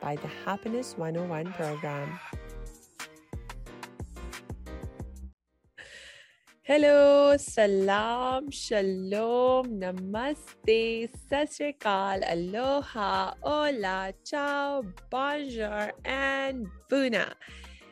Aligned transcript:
by 0.00 0.16
the 0.16 0.28
Happiness 0.44 0.94
101 0.96 1.52
program. 1.52 2.18
Hello, 6.62 7.36
salam, 7.36 8.50
shalom, 8.50 9.80
namaste, 9.80 11.10
sasrikal, 11.30 12.22
aloha, 12.30 13.34
hola, 13.42 14.12
ciao, 14.24 14.82
bonjour, 15.10 15.90
and 16.04 16.68
buna. 16.88 17.32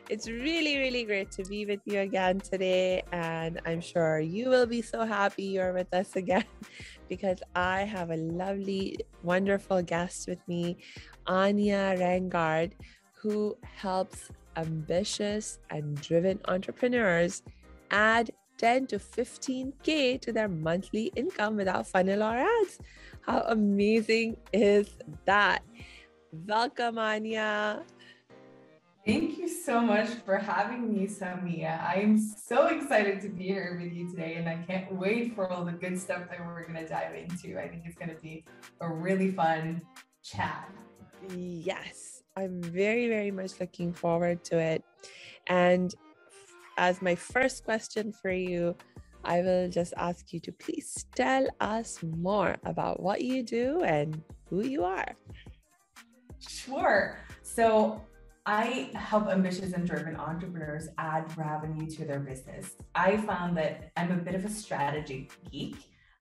It's 0.09 0.27
really, 0.27 0.79
really 0.79 1.03
great 1.03 1.29
to 1.31 1.43
be 1.43 1.65
with 1.65 1.81
you 1.85 1.99
again 1.99 2.39
today. 2.39 3.03
And 3.11 3.61
I'm 3.65 3.81
sure 3.81 4.19
you 4.19 4.49
will 4.49 4.65
be 4.65 4.81
so 4.81 5.05
happy 5.05 5.43
you're 5.43 5.73
with 5.73 5.93
us 5.93 6.15
again 6.15 6.45
because 7.09 7.39
I 7.55 7.81
have 7.81 8.11
a 8.11 8.17
lovely, 8.17 8.99
wonderful 9.23 9.81
guest 9.81 10.27
with 10.27 10.39
me, 10.47 10.77
Anja 11.27 11.97
Randgaard, 11.99 12.73
who 13.21 13.57
helps 13.61 14.29
ambitious 14.55 15.59
and 15.69 15.99
driven 16.01 16.39
entrepreneurs 16.47 17.43
add 17.91 18.31
10 18.59 18.87
to 18.87 18.99
15K 18.99 20.21
to 20.21 20.31
their 20.31 20.47
monthly 20.47 21.11
income 21.15 21.55
without 21.55 21.87
funnel 21.87 22.23
or 22.23 22.35
ads. 22.35 22.79
How 23.21 23.41
amazing 23.47 24.37
is 24.53 24.95
that? 25.25 25.63
Welcome, 26.45 26.95
Anja. 26.95 27.81
Thank 29.05 29.37
you 29.37 29.47
so 29.47 29.79
much 29.81 30.09
for 30.25 30.37
having 30.37 30.93
me, 30.93 31.07
Samia. 31.07 31.81
I'm 31.83 32.17
so 32.17 32.67
excited 32.67 33.21
to 33.21 33.29
be 33.29 33.45
here 33.45 33.79
with 33.81 33.93
you 33.93 34.09
today, 34.09 34.35
and 34.35 34.47
I 34.47 34.57
can't 34.67 34.91
wait 34.93 35.35
for 35.35 35.49
all 35.49 35.63
the 35.63 35.71
good 35.71 35.97
stuff 35.97 36.23
that 36.29 36.45
we're 36.45 36.63
going 36.63 36.75
to 36.75 36.87
dive 36.87 37.15
into. 37.15 37.59
I 37.59 37.69
think 37.69 37.83
it's 37.85 37.95
going 37.95 38.13
to 38.13 38.21
be 38.21 38.45
a 38.81 38.91
really 38.91 39.31
fun 39.31 39.81
chat. 40.21 40.69
Yes, 41.33 42.23
I'm 42.35 42.61
very, 42.61 43.07
very 43.07 43.31
much 43.31 43.59
looking 43.59 43.93
forward 43.93 44.43
to 44.45 44.59
it. 44.59 44.83
And 45.47 45.95
as 46.77 47.01
my 47.01 47.15
first 47.15 47.63
question 47.63 48.11
for 48.11 48.31
you, 48.31 48.75
I 49.23 49.41
will 49.41 49.69
just 49.69 49.93
ask 49.97 50.31
you 50.33 50.39
to 50.41 50.51
please 50.51 51.05
tell 51.15 51.47
us 51.59 51.99
more 52.03 52.57
about 52.63 53.01
what 53.01 53.21
you 53.21 53.43
do 53.43 53.81
and 53.83 54.21
who 54.49 54.63
you 54.63 54.83
are. 54.83 55.15
Sure. 56.39 57.17
So, 57.41 58.01
I 58.45 58.89
help 58.93 59.27
ambitious 59.27 59.73
and 59.73 59.87
driven 59.87 60.15
entrepreneurs 60.15 60.87
add 60.97 61.37
revenue 61.37 61.87
to 61.91 62.05
their 62.05 62.19
business. 62.19 62.75
I 62.95 63.17
found 63.17 63.57
that 63.57 63.91
I'm 63.97 64.11
a 64.11 64.15
bit 64.15 64.35
of 64.35 64.45
a 64.45 64.49
strategy 64.49 65.29
geek. 65.51 65.75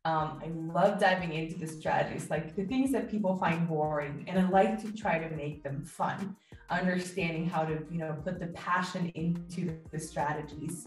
Um, 0.05 0.41
I 0.43 0.49
love 0.55 1.01
diving 1.01 1.33
into 1.33 1.59
the 1.59 1.67
strategies, 1.67 2.31
like 2.31 2.55
the 2.55 2.65
things 2.65 2.93
that 2.93 3.11
people 3.11 3.37
find 3.37 3.69
boring, 3.69 4.25
and 4.29 4.39
I 4.39 4.49
like 4.49 4.81
to 4.83 4.93
try 4.93 5.19
to 5.19 5.35
make 5.37 5.63
them 5.63 5.85
fun. 5.85 6.37
Understanding 6.71 7.47
how 7.47 7.65
to, 7.65 7.83
you 7.91 7.99
know, 7.99 8.17
put 8.25 8.39
the 8.39 8.49
passion 8.49 9.11
into 9.15 9.79
the 9.91 9.99
strategies, 9.99 10.87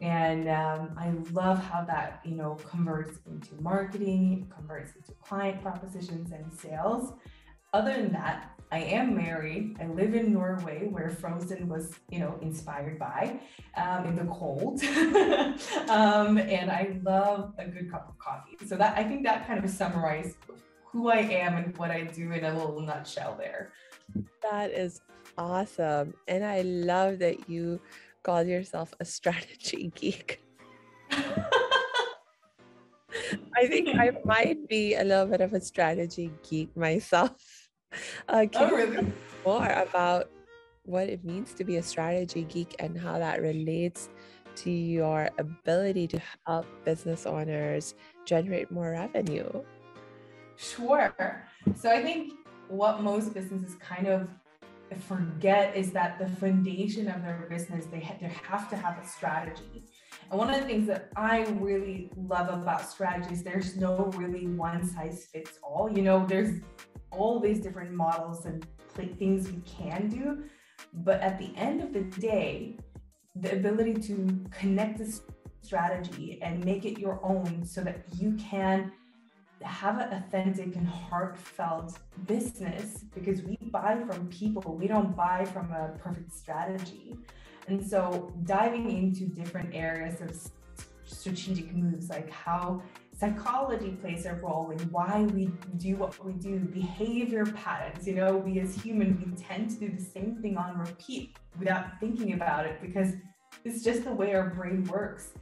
and 0.00 0.48
um, 0.48 0.90
I 0.96 1.12
love 1.32 1.62
how 1.62 1.84
that, 1.84 2.20
you 2.24 2.36
know, 2.36 2.56
converts 2.70 3.18
into 3.26 3.60
marketing, 3.60 4.50
converts 4.54 4.92
into 4.94 5.12
client 5.20 5.60
propositions 5.62 6.30
and 6.32 6.52
sales. 6.52 7.12
Other 7.72 7.94
than 7.94 8.12
that, 8.12 8.57
I 8.70 8.80
am 8.80 9.14
married. 9.14 9.76
I 9.80 9.86
live 9.86 10.14
in 10.14 10.32
Norway, 10.32 10.88
where 10.88 11.08
Frozen 11.08 11.68
was, 11.68 11.94
you 12.10 12.18
know, 12.18 12.38
inspired 12.42 12.98
by 12.98 13.40
um, 13.76 14.04
in 14.04 14.16
the 14.16 14.26
cold, 14.26 14.82
um, 15.88 16.36
and 16.36 16.70
I 16.70 16.98
love 17.02 17.54
a 17.58 17.66
good 17.66 17.90
cup 17.90 18.08
of 18.08 18.18
coffee. 18.18 18.58
So 18.66 18.76
that 18.76 18.98
I 18.98 19.04
think 19.04 19.24
that 19.24 19.46
kind 19.46 19.64
of 19.64 19.70
summarized 19.70 20.36
who 20.84 21.08
I 21.08 21.18
am 21.18 21.56
and 21.56 21.76
what 21.78 21.90
I 21.90 22.02
do 22.02 22.32
in 22.32 22.44
a 22.44 22.52
little 22.52 22.80
nutshell. 22.80 23.36
There. 23.38 23.72
That 24.42 24.70
is 24.70 25.00
awesome, 25.38 26.12
and 26.26 26.44
I 26.44 26.60
love 26.62 27.20
that 27.20 27.48
you 27.48 27.80
call 28.22 28.42
yourself 28.42 28.92
a 29.00 29.04
strategy 29.16 29.92
geek. 29.94 30.42
I 33.56 33.66
think 33.66 33.88
I 33.98 34.12
might 34.24 34.68
be 34.68 34.94
a 34.94 35.04
little 35.04 35.26
bit 35.26 35.40
of 35.40 35.54
a 35.54 35.60
strategy 35.60 36.30
geek 36.48 36.76
myself. 36.76 37.57
Uh, 38.28 38.44
can 38.52 38.70
oh, 38.70 38.76
really? 38.76 39.12
more 39.46 39.68
about 39.70 40.30
what 40.84 41.08
it 41.08 41.24
means 41.24 41.54
to 41.54 41.64
be 41.64 41.76
a 41.76 41.82
strategy 41.82 42.42
geek 42.44 42.76
and 42.78 42.98
how 42.98 43.18
that 43.18 43.40
relates 43.40 44.10
to 44.56 44.70
your 44.70 45.30
ability 45.38 46.06
to 46.06 46.20
help 46.46 46.66
business 46.84 47.24
owners 47.26 47.94
generate 48.26 48.70
more 48.70 48.90
revenue? 48.92 49.48
Sure. 50.56 51.46
So 51.76 51.90
I 51.90 52.02
think 52.02 52.34
what 52.68 53.02
most 53.02 53.32
businesses 53.32 53.76
kind 53.76 54.06
of 54.06 54.28
forget 55.06 55.76
is 55.76 55.92
that 55.92 56.18
the 56.18 56.28
foundation 56.36 57.08
of 57.08 57.22
their 57.22 57.46
business 57.50 57.86
they, 57.86 58.00
ha- 58.00 58.16
they 58.20 58.28
have 58.28 58.70
to 58.70 58.76
have 58.76 58.98
a 59.02 59.06
strategy 59.06 59.84
and 60.30 60.38
one 60.38 60.48
of 60.48 60.58
the 60.58 60.66
things 60.66 60.86
that 60.86 61.10
i 61.14 61.42
really 61.60 62.10
love 62.16 62.48
about 62.48 62.88
strategies 62.88 63.42
there's 63.42 63.76
no 63.76 64.10
really 64.16 64.46
one 64.46 64.82
size 64.82 65.26
fits 65.30 65.58
all 65.62 65.90
you 65.90 66.00
know 66.00 66.24
there's 66.26 66.62
all 67.10 67.40
these 67.40 67.60
different 67.60 67.92
models 67.92 68.46
and 68.46 68.66
things 69.18 69.48
we 69.50 69.60
can 69.60 70.08
do. 70.08 70.44
But 70.92 71.20
at 71.20 71.38
the 71.38 71.52
end 71.56 71.82
of 71.82 71.92
the 71.92 72.02
day, 72.20 72.78
the 73.36 73.52
ability 73.52 73.94
to 73.94 74.44
connect 74.50 74.98
the 74.98 75.20
strategy 75.62 76.38
and 76.42 76.64
make 76.64 76.84
it 76.84 76.98
your 76.98 77.20
own 77.22 77.64
so 77.64 77.82
that 77.82 78.04
you 78.16 78.32
can 78.34 78.92
have 79.62 79.98
an 79.98 80.12
authentic 80.12 80.76
and 80.76 80.86
heartfelt 80.86 81.98
business 82.26 83.04
because 83.14 83.42
we 83.42 83.58
buy 83.72 83.98
from 84.06 84.28
people, 84.28 84.76
we 84.76 84.86
don't 84.86 85.16
buy 85.16 85.44
from 85.44 85.72
a 85.72 85.90
perfect 85.98 86.32
strategy. 86.32 87.16
And 87.66 87.84
so 87.84 88.32
diving 88.44 88.90
into 88.90 89.26
different 89.26 89.74
areas 89.74 90.20
of 90.20 90.30
strategic 91.04 91.74
moves, 91.74 92.08
like 92.08 92.30
how 92.30 92.82
psychology 93.18 93.90
plays 94.00 94.26
a 94.26 94.34
role 94.34 94.70
in 94.70 94.78
why 94.90 95.22
we 95.34 95.50
do 95.76 95.96
what 95.96 96.24
we 96.24 96.32
do, 96.34 96.60
behavior 96.60 97.44
patterns. 97.44 98.06
You 98.06 98.14
know, 98.14 98.36
we 98.36 98.60
as 98.60 98.76
humans, 98.76 99.24
we 99.24 99.32
tend 99.32 99.70
to 99.70 99.76
do 99.76 99.90
the 99.90 100.02
same 100.02 100.36
thing 100.40 100.56
on 100.56 100.78
repeat 100.78 101.36
without 101.58 101.98
thinking 101.98 102.34
about 102.34 102.64
it 102.64 102.80
because 102.80 103.14
it's 103.64 103.82
just 103.82 104.04
the 104.04 104.12
way 104.12 104.34
our 104.34 104.50
brain 104.50 104.84
works. 104.84 105.32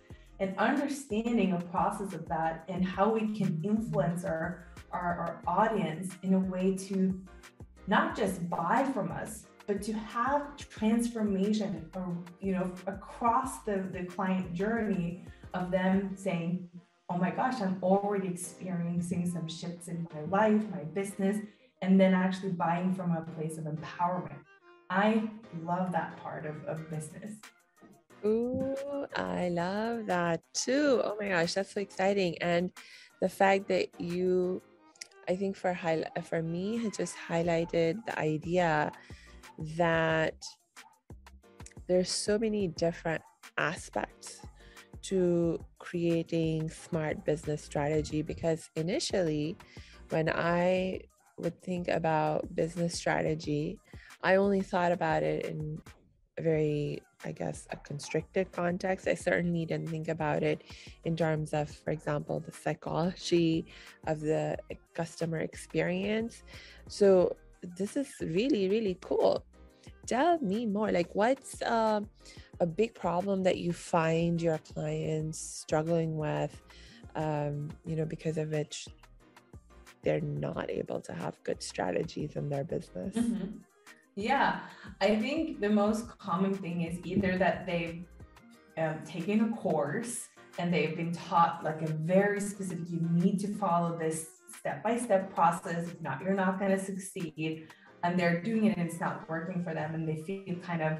And 0.40 0.56
understanding 0.58 1.52
a 1.52 1.60
process 1.60 2.14
of 2.14 2.26
that 2.28 2.64
and 2.68 2.84
how 2.84 3.10
we 3.10 3.36
can 3.36 3.60
influence 3.62 4.24
our, 4.24 4.68
our, 4.92 5.42
our 5.46 5.58
audience 5.58 6.14
in 6.22 6.34
a 6.34 6.38
way 6.38 6.76
to 6.88 7.18
not 7.86 8.16
just 8.16 8.48
buy 8.48 8.88
from 8.94 9.12
us, 9.12 9.46
but 9.66 9.82
to 9.82 9.92
have 9.92 10.56
transformation 10.56 11.90
or, 11.94 12.16
you 12.40 12.52
know, 12.52 12.72
across 12.86 13.60
the, 13.64 13.86
the 13.92 14.04
client 14.04 14.52
journey 14.54 15.24
of 15.54 15.70
them 15.70 16.12
saying, 16.16 16.68
oh 17.08 17.18
my 17.18 17.30
gosh, 17.30 17.60
I'm 17.60 17.78
already 17.82 18.28
experiencing 18.28 19.30
some 19.30 19.48
shifts 19.48 19.88
in 19.88 20.06
my 20.12 20.22
life, 20.22 20.62
my 20.72 20.82
business, 20.84 21.38
and 21.82 22.00
then 22.00 22.14
actually 22.14 22.52
buying 22.52 22.92
from 22.94 23.12
a 23.12 23.22
place 23.36 23.58
of 23.58 23.64
empowerment. 23.64 24.38
I 24.90 25.30
love 25.62 25.92
that 25.92 26.16
part 26.22 26.46
of, 26.46 26.64
of 26.64 26.90
business. 26.90 27.34
Ooh, 28.24 29.06
I 29.14 29.50
love 29.50 30.06
that 30.06 30.40
too. 30.52 31.00
Oh 31.04 31.16
my 31.20 31.28
gosh, 31.28 31.54
that's 31.54 31.72
so 31.72 31.80
exciting. 31.80 32.36
And 32.38 32.72
the 33.20 33.28
fact 33.28 33.68
that 33.68 33.88
you, 34.00 34.62
I 35.28 35.36
think 35.36 35.56
for 35.56 35.72
high, 35.72 36.04
for 36.24 36.42
me, 36.42 36.78
has 36.78 36.96
just 36.96 37.16
highlighted 37.16 38.04
the 38.04 38.18
idea 38.18 38.90
that 39.76 40.34
there's 41.86 42.10
so 42.10 42.38
many 42.38 42.68
different 42.68 43.22
aspects 43.58 44.40
to 45.08 45.58
creating 45.78 46.70
smart 46.70 47.24
business 47.24 47.62
strategy 47.62 48.22
because 48.22 48.70
initially 48.76 49.56
when 50.10 50.28
I 50.28 51.00
would 51.38 51.60
think 51.62 51.88
about 51.88 52.54
business 52.54 52.94
strategy, 52.94 53.78
I 54.22 54.36
only 54.36 54.62
thought 54.62 54.92
about 54.92 55.22
it 55.22 55.46
in 55.46 55.80
a 56.38 56.42
very, 56.42 57.02
I 57.24 57.32
guess, 57.32 57.66
a 57.70 57.76
constricted 57.76 58.52
context. 58.52 59.06
I 59.06 59.14
certainly 59.14 59.64
didn't 59.66 59.88
think 59.88 60.08
about 60.08 60.42
it 60.42 60.62
in 61.04 61.16
terms 61.16 61.52
of, 61.52 61.70
for 61.70 61.90
example, 61.90 62.40
the 62.40 62.52
psychology 62.52 63.66
of 64.06 64.20
the 64.20 64.56
customer 64.94 65.38
experience. 65.38 66.42
So 66.88 67.36
this 67.62 67.96
is 67.96 68.08
really, 68.20 68.68
really 68.68 68.98
cool. 69.00 69.44
Tell 70.06 70.38
me 70.40 70.66
more. 70.66 70.92
Like, 70.92 71.14
what's 71.14 71.62
uh, 71.62 72.00
a 72.60 72.66
big 72.66 72.94
problem 72.94 73.42
that 73.42 73.58
you 73.58 73.72
find 73.72 74.40
your 74.40 74.58
clients 74.58 75.38
struggling 75.38 76.16
with, 76.16 76.62
um, 77.14 77.70
you 77.84 77.96
know, 77.96 78.04
because 78.04 78.38
of 78.38 78.50
which 78.50 78.88
they're 80.02 80.20
not 80.20 80.70
able 80.70 81.00
to 81.00 81.12
have 81.12 81.42
good 81.44 81.62
strategies 81.62 82.36
in 82.36 82.48
their 82.48 82.64
business? 82.64 83.14
Mm-hmm. 83.14 83.58
Yeah, 84.14 84.60
I 85.00 85.16
think 85.16 85.60
the 85.60 85.68
most 85.68 86.08
common 86.18 86.54
thing 86.54 86.82
is 86.82 86.98
either 87.04 87.36
that 87.36 87.66
they've 87.66 88.04
um, 88.78 89.00
taken 89.04 89.52
a 89.52 89.56
course 89.56 90.28
and 90.58 90.72
they've 90.72 90.96
been 90.96 91.12
taught 91.12 91.62
like 91.62 91.82
a 91.82 91.86
very 91.86 92.40
specific, 92.40 92.88
you 92.88 93.00
need 93.12 93.38
to 93.40 93.48
follow 93.48 93.98
this 93.98 94.28
step 94.58 94.82
by 94.82 94.96
step 94.96 95.34
process. 95.34 95.88
If 95.88 96.00
not, 96.00 96.22
you're 96.22 96.34
not 96.34 96.58
going 96.58 96.70
to 96.70 96.82
succeed. 96.82 97.68
And 98.02 98.18
they're 98.18 98.40
doing 98.40 98.66
it 98.66 98.78
and 98.78 98.88
it's 98.88 99.00
not 99.00 99.28
working 99.28 99.62
for 99.62 99.74
them. 99.74 99.94
And 99.94 100.08
they 100.08 100.22
feel 100.22 100.56
kind 100.62 100.82
of, 100.82 100.98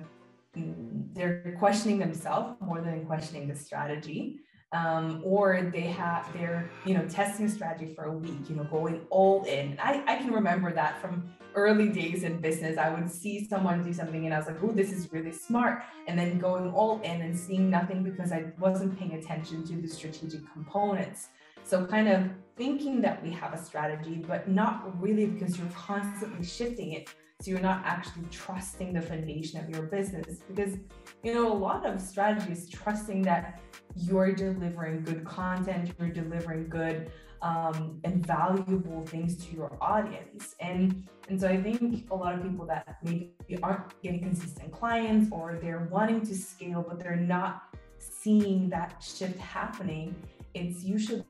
they're 1.14 1.56
questioning 1.58 1.98
themselves 1.98 2.60
more 2.60 2.80
than 2.80 3.04
questioning 3.06 3.48
the 3.48 3.54
strategy 3.54 4.40
um, 4.72 5.22
or 5.24 5.70
they 5.72 5.82
have 5.82 6.30
they're 6.32 6.70
you 6.84 6.94
know 6.94 7.06
testing 7.08 7.46
a 7.46 7.48
strategy 7.48 7.94
for 7.94 8.04
a 8.04 8.12
week 8.12 8.48
you 8.48 8.56
know 8.56 8.64
going 8.64 9.06
all 9.10 9.44
in. 9.44 9.78
I, 9.82 10.02
I 10.06 10.16
can 10.16 10.32
remember 10.32 10.72
that 10.72 11.00
from 11.00 11.32
early 11.54 11.88
days 11.88 12.22
in 12.22 12.38
business 12.38 12.76
i 12.76 12.90
would 12.90 13.10
see 13.10 13.46
someone 13.48 13.82
do 13.82 13.92
something 13.92 14.26
and 14.26 14.34
i 14.34 14.38
was 14.38 14.46
like 14.46 14.58
oh 14.62 14.72
this 14.72 14.92
is 14.92 15.10
really 15.10 15.32
smart 15.32 15.82
and 16.06 16.18
then 16.18 16.38
going 16.38 16.70
all 16.72 17.00
in 17.00 17.22
and 17.22 17.38
seeing 17.38 17.70
nothing 17.70 18.02
because 18.02 18.30
i 18.30 18.44
wasn't 18.58 18.98
paying 18.98 19.14
attention 19.14 19.64
to 19.66 19.74
the 19.76 19.88
strategic 19.88 20.40
components. 20.52 21.28
So 21.64 21.84
kind 21.84 22.08
of 22.08 22.28
thinking 22.56 23.00
that 23.00 23.22
we 23.24 23.30
have 23.32 23.52
a 23.54 23.58
strategy 23.58 24.22
but 24.28 24.48
not 24.48 25.00
really 25.00 25.26
because 25.26 25.58
you're 25.58 25.68
constantly 25.68 26.44
shifting 26.44 26.92
it 26.92 27.08
so 27.40 27.50
you're 27.50 27.60
not 27.60 27.82
actually 27.84 28.24
trusting 28.30 28.94
the 28.94 29.02
foundation 29.02 29.60
of 29.62 29.68
your 29.68 29.82
business 29.82 30.40
because 30.48 30.78
you 31.22 31.34
know 31.34 31.52
a 31.52 31.54
lot 31.54 31.84
of 31.84 32.00
strategy 32.00 32.52
is 32.52 32.68
trusting 32.68 33.22
that 33.22 33.60
you're 33.94 34.32
delivering 34.32 35.02
good 35.02 35.24
content, 35.24 35.92
you're 35.98 36.08
delivering 36.08 36.68
good 36.68 37.10
um, 37.42 38.00
and 38.04 38.26
valuable 38.26 39.04
things 39.06 39.36
to 39.44 39.54
your 39.54 39.76
audience. 39.80 40.54
And 40.60 41.06
and 41.28 41.40
so 41.40 41.48
I 41.48 41.60
think 41.60 42.06
a 42.10 42.14
lot 42.14 42.34
of 42.34 42.42
people 42.42 42.66
that 42.66 42.98
maybe 43.02 43.32
aren't 43.62 44.00
getting 44.02 44.20
consistent 44.20 44.72
clients 44.72 45.28
or 45.32 45.58
they're 45.60 45.88
wanting 45.90 46.20
to 46.22 46.34
scale, 46.34 46.84
but 46.88 47.00
they're 47.00 47.16
not 47.16 47.62
seeing 47.98 48.68
that 48.70 49.02
shift 49.02 49.38
happening, 49.38 50.14
it's 50.54 50.84
usually 50.84 51.24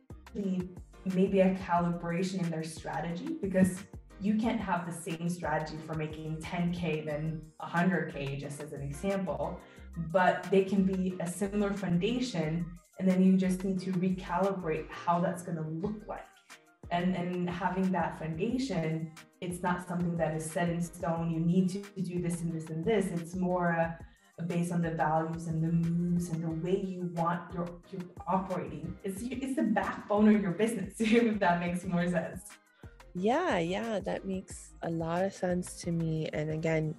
maybe 1.15 1.41
a 1.41 1.55
calibration 1.55 2.43
in 2.43 2.51
their 2.51 2.65
strategy 2.65 3.37
because 3.41 3.85
you 4.21 4.37
can't 4.37 4.61
have 4.61 4.87
the 4.87 4.93
same 4.93 5.29
strategy 5.29 5.77
for 5.87 5.95
making 5.95 6.37
10k 6.39 7.05
than 7.05 7.43
100k 7.61 8.39
just 8.39 8.61
as 8.61 8.73
an 8.73 8.83
example 8.83 9.61
but 10.13 10.47
they 10.51 10.65
can 10.65 10.85
be 10.85 11.15
a 11.21 11.27
similar 11.27 11.73
foundation 11.73 12.67
and 12.99 13.09
then 13.09 13.23
you 13.23 13.37
just 13.37 13.65
need 13.65 13.79
to 13.81 13.93
recalibrate 13.93 14.89
how 14.91 15.21
that's 15.21 15.43
going 15.43 15.57
to 15.57 15.69
look 15.87 16.03
like. 16.07 16.25
And 16.91 17.17
and 17.17 17.51
having 17.51 17.91
that 17.93 18.17
foundation 18.19 19.11
it's 19.41 19.61
not 19.61 19.89
something 19.89 20.17
that 20.17 20.35
is 20.37 20.49
set 20.49 20.69
in 20.69 20.81
stone 20.81 21.31
you 21.31 21.41
need 21.41 21.69
to 21.69 22.01
do 22.01 22.23
this 22.23 22.43
and 22.43 22.53
this 22.53 22.71
and 22.71 22.85
this. 22.85 23.07
It's 23.07 23.35
more 23.35 23.73
uh, 23.73 24.45
based 24.45 24.71
on 24.71 24.83
the 24.83 24.93
values 24.93 25.49
and 25.49 25.63
the 25.65 25.73
moves 25.73 26.29
and 26.29 26.45
the 26.45 26.51
way 26.65 26.81
you 26.81 27.11
want 27.15 27.53
your 27.53 27.67
your 27.91 28.03
operating. 28.29 28.97
It's 29.03 29.21
it's 29.23 29.57
the 29.57 29.65
backbone 29.65 30.33
of 30.33 30.41
your 30.41 30.53
business 30.53 30.95
if 31.01 31.41
that 31.41 31.59
makes 31.59 31.85
more 31.85 32.09
sense 32.09 32.43
yeah 33.19 33.59
yeah 33.59 33.99
that 33.99 34.27
makes 34.27 34.75
a 34.83 34.91
lot 34.91 35.25
of 35.25 35.33
sense 35.33 35.81
to 35.81 35.91
me 35.91 36.29
and 36.33 36.51
again 36.51 36.95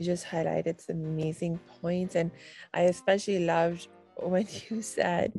you 0.00 0.06
just 0.06 0.26
highlighted 0.26 0.80
some 0.80 1.04
amazing 1.04 1.60
points. 1.80 2.16
And 2.16 2.30
I 2.72 2.82
especially 2.82 3.44
loved 3.44 3.88
when 4.16 4.48
you 4.68 4.82
said, 4.82 5.32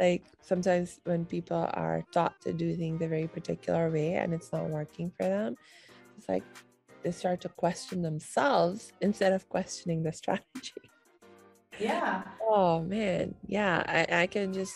like, 0.00 0.24
sometimes 0.40 1.00
when 1.04 1.24
people 1.24 1.68
are 1.72 2.04
taught 2.12 2.40
to 2.42 2.52
do 2.52 2.74
things 2.76 3.00
a 3.00 3.08
very 3.08 3.28
particular 3.28 3.90
way 3.90 4.14
and 4.14 4.34
it's 4.34 4.52
not 4.52 4.68
working 4.68 5.12
for 5.16 5.24
them, 5.24 5.56
it's 6.16 6.28
like 6.28 6.42
they 7.04 7.12
start 7.12 7.40
to 7.42 7.48
question 7.48 8.02
themselves 8.02 8.92
instead 9.00 9.32
of 9.32 9.48
questioning 9.48 10.02
the 10.02 10.12
strategy. 10.22 10.90
Yeah. 11.78 12.24
Oh, 12.42 12.82
man. 12.82 13.36
Yeah. 13.46 13.84
I, 13.86 14.22
I 14.22 14.26
can 14.26 14.52
just 14.52 14.74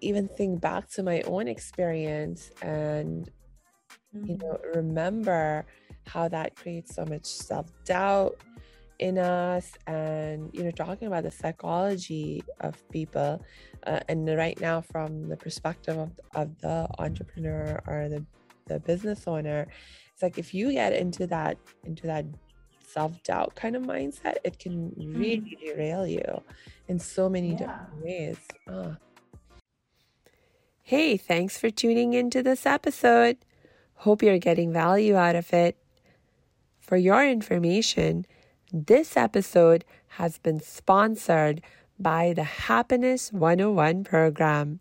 even 0.00 0.28
think 0.28 0.60
back 0.60 0.88
to 0.90 1.02
my 1.02 1.20
own 1.22 1.48
experience 1.48 2.50
and, 2.62 3.30
mm-hmm. 4.14 4.30
you 4.30 4.38
know, 4.38 4.58
remember 4.74 5.64
how 6.06 6.28
that 6.28 6.54
creates 6.56 6.94
so 6.94 7.04
much 7.04 7.24
self 7.24 7.66
doubt 7.84 8.36
in 8.98 9.18
us 9.18 9.72
and 9.86 10.50
you 10.54 10.64
know 10.64 10.70
talking 10.70 11.06
about 11.06 11.22
the 11.22 11.30
psychology 11.30 12.42
of 12.60 12.88
people 12.90 13.42
uh, 13.86 14.00
and 14.08 14.26
right 14.36 14.60
now 14.60 14.80
from 14.80 15.28
the 15.28 15.36
perspective 15.36 15.98
of, 15.98 16.10
of 16.34 16.58
the 16.60 16.88
entrepreneur 16.98 17.80
or 17.86 18.08
the, 18.08 18.24
the 18.66 18.80
business 18.80 19.24
owner 19.26 19.66
it's 20.12 20.22
like 20.22 20.38
if 20.38 20.54
you 20.54 20.72
get 20.72 20.92
into 20.92 21.26
that 21.26 21.58
into 21.84 22.06
that 22.06 22.24
self-doubt 22.86 23.54
kind 23.54 23.76
of 23.76 23.82
mindset 23.82 24.36
it 24.44 24.58
can 24.58 24.90
mm. 24.92 25.18
really 25.18 25.58
derail 25.62 26.06
you 26.06 26.42
in 26.88 26.98
so 26.98 27.28
many 27.28 27.50
yeah. 27.50 27.56
different 27.56 28.04
ways 28.04 28.38
oh. 28.68 28.96
Hey 30.86 31.16
thanks 31.16 31.58
for 31.58 31.68
tuning 31.68 32.14
into 32.14 32.42
this 32.42 32.64
episode 32.64 33.36
hope 33.96 34.22
you're 34.22 34.38
getting 34.38 34.72
value 34.72 35.16
out 35.16 35.34
of 35.34 35.52
it 35.52 35.76
for 36.86 36.96
your 36.96 37.26
information, 37.26 38.26
this 38.72 39.16
episode 39.16 39.84
has 40.22 40.38
been 40.38 40.60
sponsored 40.60 41.60
by 41.98 42.32
the 42.32 42.44
Happiness 42.44 43.32
101 43.32 44.04
program. 44.04 44.78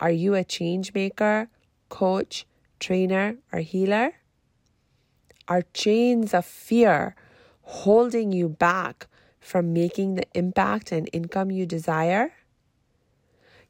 Are 0.00 0.10
you 0.10 0.32
a 0.32 0.42
change 0.42 0.94
maker, 0.94 1.50
coach, 1.90 2.46
trainer, 2.80 3.36
or 3.52 3.58
healer? 3.58 4.14
Are 5.48 5.64
chains 5.74 6.32
of 6.32 6.46
fear 6.46 7.14
holding 7.60 8.32
you 8.32 8.48
back 8.48 9.06
from 9.38 9.74
making 9.74 10.14
the 10.14 10.24
impact 10.32 10.92
and 10.92 11.10
income 11.12 11.50
you 11.50 11.66
desire? 11.66 12.32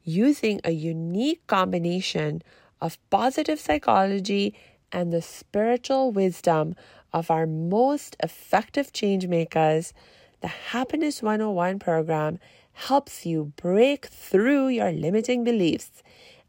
Using 0.04 0.60
a 0.64 0.72
unique 0.72 1.46
combination 1.46 2.42
of 2.80 2.98
positive 3.10 3.60
psychology 3.60 4.54
and 4.90 5.12
the 5.12 5.22
spiritual 5.22 6.10
wisdom 6.10 6.74
of 7.12 7.30
our 7.30 7.46
most 7.46 8.16
effective 8.22 8.92
change 8.92 9.26
makers, 9.26 9.92
the 10.40 10.48
Happiness 10.48 11.22
101 11.22 11.78
program 11.78 12.38
helps 12.72 13.24
you 13.24 13.52
break 13.56 14.06
through 14.06 14.68
your 14.68 14.90
limiting 14.90 15.44
beliefs 15.44 16.02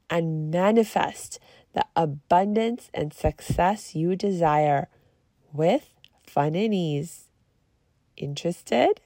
and 0.09 0.49
manifest 0.49 1.39
the 1.73 1.85
abundance 1.95 2.89
and 2.93 3.13
success 3.13 3.93
you 3.93 4.15
desire 4.15 4.87
with 5.51 5.89
fun 6.25 6.55
and 6.55 6.73
ease. 6.73 7.25
Interested? 8.17 9.01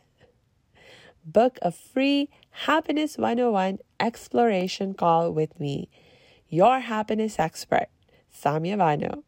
Book 1.26 1.60
a 1.62 1.72
free 1.72 2.30
Happiness 2.52 3.18
101 3.18 3.80
exploration 4.00 4.94
call 4.94 5.32
with 5.32 5.60
me, 5.60 5.90
your 6.50 6.80
happiness 6.80 7.40
expert, 7.40 7.88
Samia 8.34 8.78
Bano. 8.78 9.24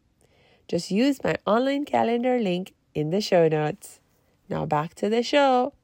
Just 0.68 0.90
use 0.90 1.22
my 1.24 1.36
online 1.46 1.84
calendar 1.84 2.38
link 2.38 2.74
in 2.94 3.10
the 3.10 3.20
show 3.20 3.48
notes. 3.48 4.00
Now 4.48 4.66
back 4.66 4.94
to 4.96 5.08
the 5.08 5.22
show. 5.22 5.74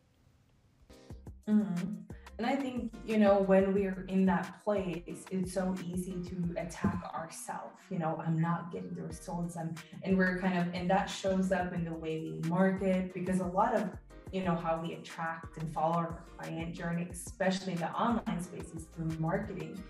Mm-hmm. 1.48 2.06
And 2.38 2.46
I 2.46 2.54
think, 2.54 2.92
you 3.06 3.16
know, 3.16 3.40
when 3.40 3.72
we're 3.72 4.04
in 4.08 4.26
that 4.26 4.62
place, 4.62 5.24
it's 5.30 5.54
so 5.54 5.74
easy 5.86 6.22
to 6.28 6.54
attack 6.58 7.02
ourselves. 7.14 7.80
You 7.90 7.98
know, 7.98 8.22
I'm 8.24 8.38
not 8.38 8.70
getting 8.70 8.94
the 8.94 9.04
results. 9.04 9.56
I'm, 9.56 9.74
and 10.02 10.18
we're 10.18 10.38
kind 10.38 10.58
of, 10.58 10.74
and 10.74 10.90
that 10.90 11.06
shows 11.06 11.50
up 11.50 11.72
in 11.72 11.84
the 11.84 11.94
way 11.94 12.20
we 12.20 12.48
market 12.48 13.14
because 13.14 13.40
a 13.40 13.46
lot 13.46 13.74
of, 13.74 13.88
you 14.32 14.44
know, 14.44 14.54
how 14.54 14.80
we 14.80 14.94
attract 14.94 15.58
and 15.58 15.72
follow 15.72 15.94
our 15.94 16.24
client 16.36 16.74
journey, 16.74 17.06
especially 17.10 17.72
in 17.72 17.78
the 17.78 17.90
online 17.92 18.42
spaces 18.42 18.86
through 18.94 19.10
marketing. 19.18 19.82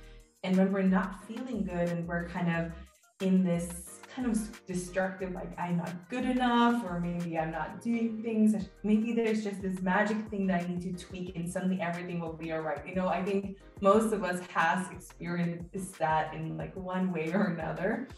And 0.45 0.57
when 0.57 0.73
we're 0.73 0.83
not 0.83 1.25
feeling 1.27 1.65
good 1.65 1.89
and 1.89 2.07
we're 2.07 2.29
kind 2.29 2.51
of 2.55 2.73
in 3.21 3.43
this 3.43 4.01
kind 4.15 4.31
of 4.31 4.67
destructive, 4.67 5.33
like 5.33 5.59
I'm 5.59 5.79
not 5.79 5.93
good 6.09 6.25
enough, 6.25 6.85
or 6.85 7.01
maybe 7.01 7.39
I'm 7.39 7.51
not 7.51 7.81
doing 7.81 8.23
things. 8.23 8.55
Maybe 8.83 9.13
there's 9.13 9.43
just 9.45 9.63
this 9.63 9.81
magic 9.83 10.29
thing 10.29 10.47
that 10.49 10.63
I 10.63 10.67
need 10.67 10.83
to 10.83 10.93
tweak 10.93 11.37
and 11.37 11.51
suddenly 11.51 11.81
everything 11.81 12.21
will 12.21 12.33
be 12.33 12.53
all 12.53 12.61
right. 12.61 12.87
You 12.87 12.95
know, 12.95 13.09
I 13.09 13.23
think 13.25 13.57
most 13.81 14.13
of 14.13 14.25
us 14.25 14.41
has 14.49 14.91
experienced 14.91 15.99
that 15.99 16.35
in 16.35 16.57
like 16.57 16.75
one 16.77 17.13
way 17.13 17.33
or 17.33 17.45
another. 17.45 18.09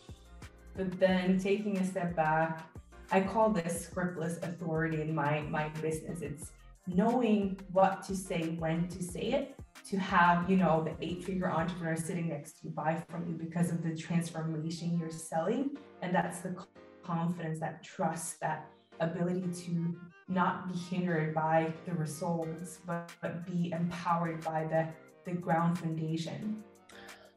But 0.76 0.98
then 1.00 1.38
taking 1.38 1.78
a 1.78 1.84
step 1.84 2.14
back, 2.14 2.62
I 3.10 3.20
call 3.20 3.50
this 3.50 3.88
scriptless 3.88 4.42
authority 4.42 5.00
in 5.00 5.14
my 5.14 5.40
my 5.42 5.68
business. 5.80 6.20
It's 6.20 6.52
knowing 6.86 7.58
what 7.72 8.02
to 8.02 8.16
say, 8.16 8.56
when 8.58 8.88
to 8.88 9.02
say 9.02 9.32
it, 9.32 9.54
to 9.88 9.98
have, 9.98 10.48
you 10.50 10.56
know, 10.56 10.84
the 10.84 10.94
eight 11.04 11.24
figure 11.24 11.50
entrepreneur 11.50 11.96
sitting 11.96 12.28
next 12.28 12.60
to 12.60 12.68
you 12.68 12.70
buy 12.70 13.02
from 13.08 13.26
you 13.28 13.34
because 13.34 13.70
of 13.70 13.82
the 13.82 13.94
transformation 13.94 14.98
you're 14.98 15.10
selling. 15.10 15.76
And 16.02 16.14
that's 16.14 16.40
the 16.40 16.56
confidence, 17.02 17.60
that 17.60 17.82
trust, 17.82 18.40
that 18.40 18.70
ability 19.00 19.44
to 19.64 19.96
not 20.28 20.70
be 20.70 20.78
hindered 20.78 21.34
by 21.34 21.72
the 21.86 21.94
results, 21.94 22.80
but, 22.86 23.10
but 23.22 23.46
be 23.46 23.72
empowered 23.72 24.44
by 24.44 24.64
the, 24.64 24.86
the 25.30 25.36
ground 25.36 25.78
foundation. 25.78 26.62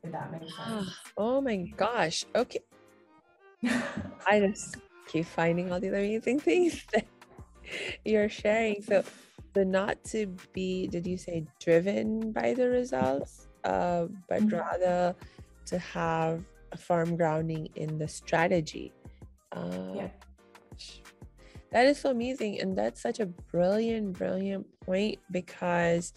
If 0.04 0.12
that 0.12 0.32
makes 0.32 0.56
sense. 0.56 0.90
oh 1.18 1.42
my 1.42 1.58
gosh. 1.78 2.26
Okay. 2.36 2.60
I 4.28 4.40
just 4.40 4.78
keep 5.12 5.26
finding 5.26 5.72
all 5.72 5.80
these 5.80 5.92
amazing 5.92 6.40
things 6.48 6.86
that 6.94 7.06
you're 8.06 8.30
sharing. 8.30 8.82
So 8.82 9.04
the 9.54 9.66
not 9.66 10.04
to 10.06 10.28
be, 10.54 10.88
did 10.88 11.06
you 11.06 11.18
say 11.18 11.46
driven 11.60 12.32
by 12.32 12.54
the 12.54 12.70
results, 12.70 13.48
uh, 13.64 14.06
but 14.30 14.42
mm-hmm. 14.42 14.58
rather 14.58 15.16
to 15.66 15.78
have 15.80 16.44
a 16.72 16.78
firm 16.78 17.18
grounding 17.18 17.68
in 17.76 17.98
the 17.98 18.08
strategy. 18.08 18.94
Uh, 19.52 19.94
yeah. 19.94 20.08
That 21.72 21.86
is 21.86 22.00
so 22.00 22.12
amazing. 22.12 22.60
And 22.60 22.78
that's 22.78 23.02
such 23.02 23.20
a 23.20 23.26
brilliant, 23.26 24.18
brilliant 24.18 24.68
point 24.82 25.20
because 25.32 26.14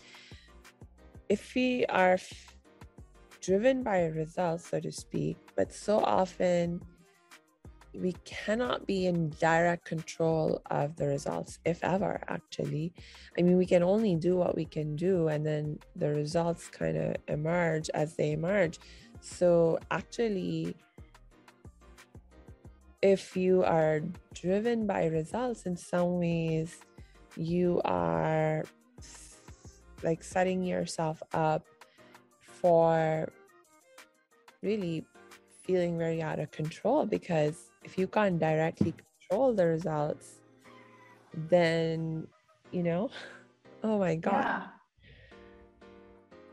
if 1.29 1.55
we 1.55 1.87
are 1.87 2.19
driven 3.41 3.83
by 3.83 4.07
results, 4.07 4.69
so 4.69 4.81
to 4.81 4.91
speak, 4.91 5.37
but 5.57 5.73
so 5.73 5.99
often 5.99 6.81
we 7.95 8.13
cannot 8.25 8.87
be 8.87 9.07
in 9.07 9.31
direct 9.41 9.85
control 9.85 10.61
of 10.71 10.97
the 10.97 11.07
results, 11.07 11.59
if 11.65 11.83
ever, 11.85 12.21
actually. 12.29 12.93
I 13.39 13.43
mean, 13.43 13.57
we 13.57 13.67
can 13.67 13.83
only 13.83 14.17
do 14.17 14.37
what 14.37 14.57
we 14.57 14.65
can 14.65 14.97
do, 14.97 15.29
and 15.29 15.45
then 15.47 15.79
the 15.97 16.11
results 16.11 16.69
kind 16.69 16.97
of 16.97 17.17
emerge 17.29 17.91
as 17.91 18.15
they 18.15 18.33
emerge. 18.33 18.79
So, 19.21 19.79
actually, 19.91 20.77
if 23.03 23.37
you 23.37 23.63
are 23.65 24.01
driven 24.33 24.87
by 24.87 25.07
results 25.07 25.67
in 25.67 25.77
some 25.77 26.19
ways, 26.19 26.79
you 27.37 27.81
are 27.85 28.65
like 30.03 30.23
setting 30.23 30.63
yourself 30.63 31.23
up 31.33 31.65
for 32.41 33.29
really 34.63 35.05
feeling 35.63 35.99
very 35.99 36.21
out 36.21 36.39
of 36.39 36.51
control 36.51 37.07
because 37.07 37.71
if 37.85 37.99
you 37.99 38.07
can't 38.07 38.39
directly 38.39 38.95
control 38.97 39.55
the 39.55 39.67
results, 39.67 40.41
then 41.49 42.27
you 42.73 42.83
know, 42.83 43.11
oh 43.85 43.99
my 43.99 44.17
god. 44.17 44.45
Yeah. 44.45 44.67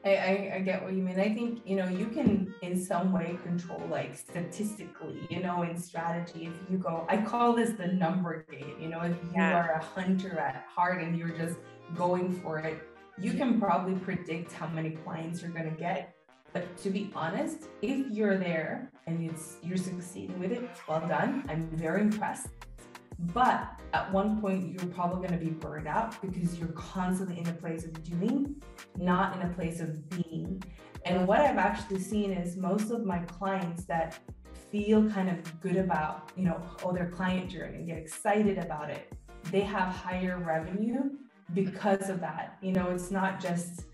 I, 0.03 0.15
I, 0.15 0.51
I, 0.55 0.59
get 0.61 0.81
what 0.81 0.93
you 0.93 1.03
mean. 1.03 1.19
I 1.19 1.31
think, 1.31 1.61
you 1.63 1.75
know, 1.75 1.87
you 1.87 2.07
can 2.07 2.55
in 2.63 2.81
some 2.81 3.11
way 3.13 3.37
control 3.43 3.83
like 3.87 4.15
statistically, 4.15 5.27
you 5.29 5.43
know, 5.43 5.61
in 5.61 5.77
strategy. 5.77 6.47
If 6.47 6.71
you 6.71 6.79
go, 6.79 7.05
I 7.07 7.17
call 7.17 7.53
this 7.53 7.71
the 7.73 7.85
number 7.85 8.43
game, 8.49 8.77
you 8.81 8.89
know, 8.89 9.01
if 9.01 9.11
you 9.11 9.33
yeah. 9.35 9.59
are 9.59 9.73
a 9.73 9.83
hunter 9.83 10.39
at 10.39 10.65
heart 10.67 11.03
and 11.03 11.15
you're 11.15 11.37
just 11.37 11.57
going 11.95 12.33
for 12.41 12.57
it, 12.57 12.81
you 13.19 13.33
can 13.33 13.59
probably 13.59 13.93
predict 13.93 14.51
how 14.51 14.67
many 14.69 14.91
clients 14.91 15.43
you're 15.43 15.51
going 15.51 15.69
to 15.69 15.79
get. 15.79 16.15
But 16.53 16.77
to 16.77 16.89
be 16.89 17.11
honest, 17.15 17.67
if 17.81 18.07
you're 18.11 18.37
there 18.37 18.91
and 19.07 19.29
it's 19.29 19.57
you're 19.63 19.77
succeeding 19.77 20.39
with 20.39 20.51
it, 20.51 20.69
well 20.87 21.05
done. 21.07 21.45
I'm 21.47 21.69
very 21.69 22.01
impressed. 22.01 22.47
But 23.33 23.79
at 23.93 24.11
one 24.11 24.41
point, 24.41 24.71
you're 24.71 24.91
probably 24.91 25.27
going 25.27 25.39
to 25.39 25.45
be 25.45 25.51
burned 25.51 25.87
out 25.87 26.19
because 26.21 26.57
you're 26.57 26.69
constantly 26.69 27.39
in 27.39 27.47
a 27.47 27.53
place 27.53 27.85
of 27.85 28.03
doing, 28.03 28.61
not 28.97 29.35
in 29.35 29.43
a 29.43 29.53
place 29.53 29.79
of 29.79 30.09
being. 30.09 30.63
And 31.05 31.27
what 31.27 31.39
I've 31.39 31.57
actually 31.57 31.99
seen 31.99 32.31
is 32.31 32.57
most 32.57 32.91
of 32.91 33.05
my 33.05 33.19
clients 33.19 33.85
that 33.85 34.19
feel 34.71 35.09
kind 35.09 35.29
of 35.29 35.61
good 35.61 35.75
about, 35.75 36.31
you 36.35 36.45
know, 36.45 36.61
oh, 36.83 36.93
their 36.93 37.09
client 37.09 37.49
journey 37.49 37.77
and 37.77 37.87
get 37.87 37.97
excited 37.97 38.57
about 38.57 38.89
it, 38.89 39.13
they 39.51 39.61
have 39.61 39.89
higher 39.89 40.37
revenue 40.37 41.11
because 41.53 42.09
of 42.09 42.21
that. 42.21 42.57
You 42.61 42.71
know, 42.71 42.89
it's 42.89 43.11
not 43.11 43.41
just 43.41 43.85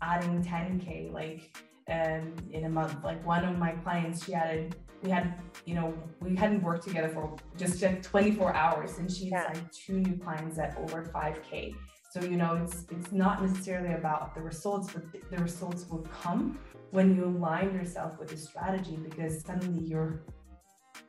adding 0.00 0.42
10K. 0.42 1.12
Like 1.12 1.56
um, 1.90 2.34
in 2.50 2.64
a 2.64 2.68
month. 2.68 3.02
Like 3.04 3.24
one 3.26 3.44
of 3.44 3.58
my 3.58 3.72
clients, 3.72 4.24
she 4.24 4.34
added, 4.34 4.76
we 5.02 5.10
had, 5.10 5.34
you 5.66 5.74
know, 5.74 5.94
we 6.20 6.34
hadn't 6.34 6.62
worked 6.62 6.86
together 6.86 7.08
for 7.08 7.36
just 7.56 7.82
24 8.02 8.54
hours, 8.54 8.98
and 8.98 9.10
she's 9.10 9.30
yeah. 9.30 9.44
like 9.44 9.72
two 9.72 10.00
new 10.00 10.16
clients 10.16 10.58
at 10.58 10.76
over 10.78 11.02
5K. 11.14 11.74
So 12.10 12.22
you 12.22 12.36
know, 12.36 12.54
it's 12.62 12.86
it's 12.90 13.10
not 13.10 13.42
necessarily 13.42 13.94
about 13.94 14.36
the 14.36 14.40
results, 14.40 14.92
but 14.92 15.02
the 15.30 15.38
results 15.38 15.88
will 15.90 16.06
come 16.22 16.58
when 16.92 17.16
you 17.16 17.24
align 17.24 17.74
yourself 17.74 18.20
with 18.20 18.28
the 18.28 18.36
strategy 18.36 18.96
because 19.02 19.42
suddenly 19.42 19.84
you're 19.84 20.22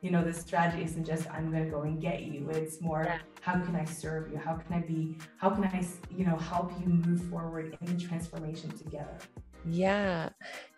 you 0.02 0.10
know 0.10 0.22
the 0.22 0.32
strategy 0.32 0.82
isn't 0.82 1.06
just 1.06 1.30
i'm 1.30 1.50
going 1.50 1.64
to 1.64 1.70
go 1.70 1.82
and 1.82 2.00
get 2.00 2.22
you 2.22 2.48
it's 2.50 2.80
more 2.80 3.04
yeah. 3.06 3.18
how 3.40 3.52
can 3.52 3.76
i 3.76 3.84
serve 3.84 4.30
you 4.30 4.36
how 4.36 4.54
can 4.54 4.74
i 4.74 4.80
be 4.80 5.16
how 5.38 5.48
can 5.48 5.64
i 5.64 5.84
you 6.10 6.26
know 6.26 6.36
help 6.36 6.72
you 6.80 6.86
move 6.88 7.22
forward 7.30 7.78
in 7.80 7.96
the 7.96 8.04
transformation 8.04 8.68
together 8.76 9.16
yeah 9.64 10.28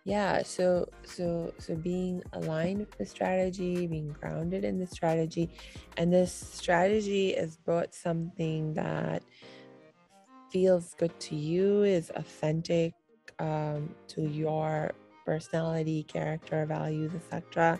yeah 0.04 0.42
so 0.42 0.88
so 1.04 1.52
so 1.58 1.74
being 1.76 2.22
aligned 2.32 2.78
with 2.78 2.90
the 2.98 3.04
strategy 3.04 3.86
being 3.86 4.14
grounded 4.20 4.64
in 4.64 4.78
the 4.78 4.86
strategy 4.86 5.50
and 5.96 6.12
this 6.12 6.32
strategy 6.32 7.30
is 7.30 7.58
both 7.66 7.94
something 7.94 8.72
that 8.74 9.22
feels 10.50 10.94
good 10.94 11.18
to 11.20 11.34
you 11.34 11.82
is 11.82 12.10
authentic 12.16 12.94
um, 13.38 13.94
to 14.06 14.22
your 14.22 14.92
personality 15.26 16.02
character 16.04 16.64
values 16.64 17.12
etc 17.14 17.78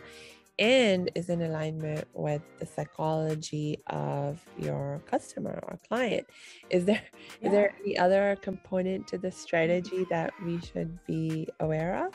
and 0.59 1.09
is 1.15 1.29
in 1.29 1.41
alignment 1.41 2.05
with 2.13 2.41
the 2.59 2.65
psychology 2.65 3.79
of 3.87 4.45
your 4.57 5.01
customer 5.09 5.59
or 5.63 5.79
client 5.87 6.27
is 6.69 6.85
there 6.85 7.01
yeah. 7.41 7.47
is 7.47 7.53
there 7.53 7.73
any 7.81 7.97
other 7.97 8.37
component 8.41 9.07
to 9.07 9.17
the 9.17 9.31
strategy 9.31 10.05
that 10.09 10.31
we 10.45 10.59
should 10.59 10.99
be 11.07 11.47
aware 11.61 12.05
of 12.05 12.13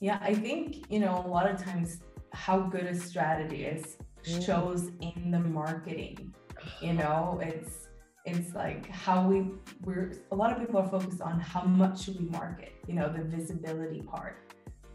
yeah 0.00 0.18
i 0.22 0.34
think 0.34 0.90
you 0.90 0.98
know 0.98 1.22
a 1.26 1.28
lot 1.28 1.48
of 1.48 1.62
times 1.62 2.00
how 2.32 2.58
good 2.58 2.84
a 2.84 2.94
strategy 2.94 3.64
is 3.64 3.98
mm. 4.24 4.44
shows 4.44 4.90
in 5.00 5.30
the 5.30 5.38
marketing 5.38 6.34
you 6.80 6.92
know 7.00 7.38
it's 7.42 7.88
it's 8.24 8.54
like 8.54 8.90
how 8.90 9.28
we 9.28 9.50
we're 9.84 10.12
a 10.32 10.34
lot 10.34 10.50
of 10.50 10.58
people 10.58 10.80
are 10.80 10.88
focused 10.88 11.20
on 11.20 11.38
how 11.38 11.62
much 11.62 12.04
should 12.04 12.18
we 12.18 12.26
market 12.30 12.72
you 12.88 12.94
know 12.94 13.12
the 13.12 13.22
visibility 13.22 14.02
part 14.02 14.46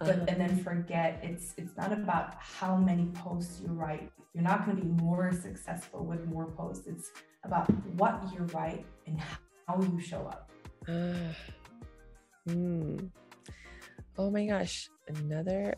but 0.01 0.09
uh-huh. 0.09 0.25
and 0.27 0.41
then 0.41 0.63
forget 0.63 1.19
it's 1.21 1.53
it's 1.57 1.75
not 1.77 1.91
about 1.91 2.35
how 2.39 2.75
many 2.75 3.05
posts 3.13 3.61
you 3.61 3.71
write 3.71 4.11
you're 4.33 4.43
not 4.43 4.65
going 4.65 4.77
to 4.77 4.83
be 4.83 5.03
more 5.03 5.31
successful 5.31 6.03
with 6.05 6.25
more 6.27 6.47
posts 6.51 6.87
it's 6.87 7.11
about 7.43 7.69
what 7.97 8.21
you 8.33 8.39
write 8.53 8.85
and 9.05 9.19
how 9.67 9.79
you 9.81 9.99
show 9.99 10.21
up 10.27 10.49
uh, 10.87 11.33
mm. 12.49 13.09
oh 14.17 14.31
my 14.31 14.45
gosh 14.45 14.89
another 15.07 15.75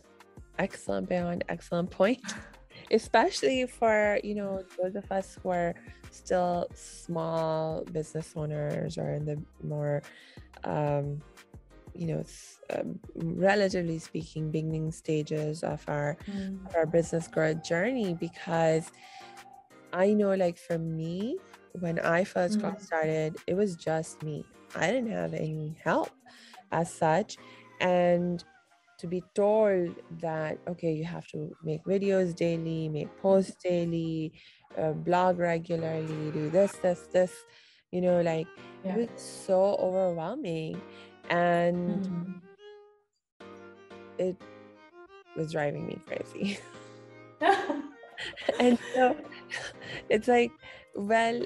excellent 0.58 1.10
beyond 1.10 1.44
excellent 1.50 1.89
point 1.89 2.22
especially 2.92 3.65
for 3.65 4.20
you 4.24 4.36
know 4.36 4.63
those 4.82 4.96
of 4.96 5.12
us 5.12 5.38
who 5.42 5.50
are 5.50 5.74
still 6.12 6.68
small 6.74 7.84
business 7.92 8.34
owners 8.36 8.98
or 8.98 9.13
in 9.13 9.25
the 9.25 9.42
more 9.63 10.01
um, 10.63 11.20
you 11.95 12.07
know 12.07 12.23
um, 12.71 13.00
relatively 13.15 14.00
speaking 14.00 14.51
beginning 14.51 14.91
stages 14.91 15.63
of 15.63 15.83
our 15.88 16.17
mm. 16.27 16.65
of 16.65 16.75
our 16.75 16.85
business 16.85 17.27
growth 17.27 17.63
journey 17.63 18.13
because 18.13 18.91
i 19.91 20.12
know 20.13 20.33
like 20.33 20.57
for 20.57 20.77
me 20.77 21.38
when 21.79 22.00
i 22.00 22.23
first 22.23 22.57
mm. 22.57 22.62
got 22.62 22.81
started 22.81 23.35
it 23.47 23.53
was 23.53 23.75
just 23.75 24.21
me 24.23 24.43
i 24.75 24.88
didn't 24.88 25.12
have 25.12 25.33
any 25.33 25.75
help 25.83 26.12
as 26.71 26.91
such 26.91 27.38
and 27.81 28.43
to 28.97 29.07
be 29.07 29.21
told 29.35 29.95
that 30.21 30.57
okay 30.67 30.93
you 30.93 31.03
have 31.03 31.27
to 31.27 31.51
make 31.63 31.83
videos 31.83 32.35
daily 32.35 32.88
make 32.89 33.15
posts 33.17 33.55
daily 33.63 34.31
uh, 34.77 34.91
blog 34.91 35.38
regularly 35.38 36.31
do 36.31 36.50
this 36.50 36.71
this 36.77 37.07
this 37.12 37.33
you 37.93 38.01
know 38.01 38.21
like 38.21 38.47
yeah. 38.83 38.95
it 38.95 39.12
was 39.12 39.21
so 39.21 39.77
overwhelming 39.79 40.81
and 41.29 42.07
mm 42.07 42.33
it 44.17 44.38
was 45.35 45.51
driving 45.51 45.88
me 45.88 46.00
crazy. 46.05 46.59
and 48.59 48.77
so 48.93 49.15
it's 50.09 50.27
like, 50.27 50.51
well, 50.95 51.43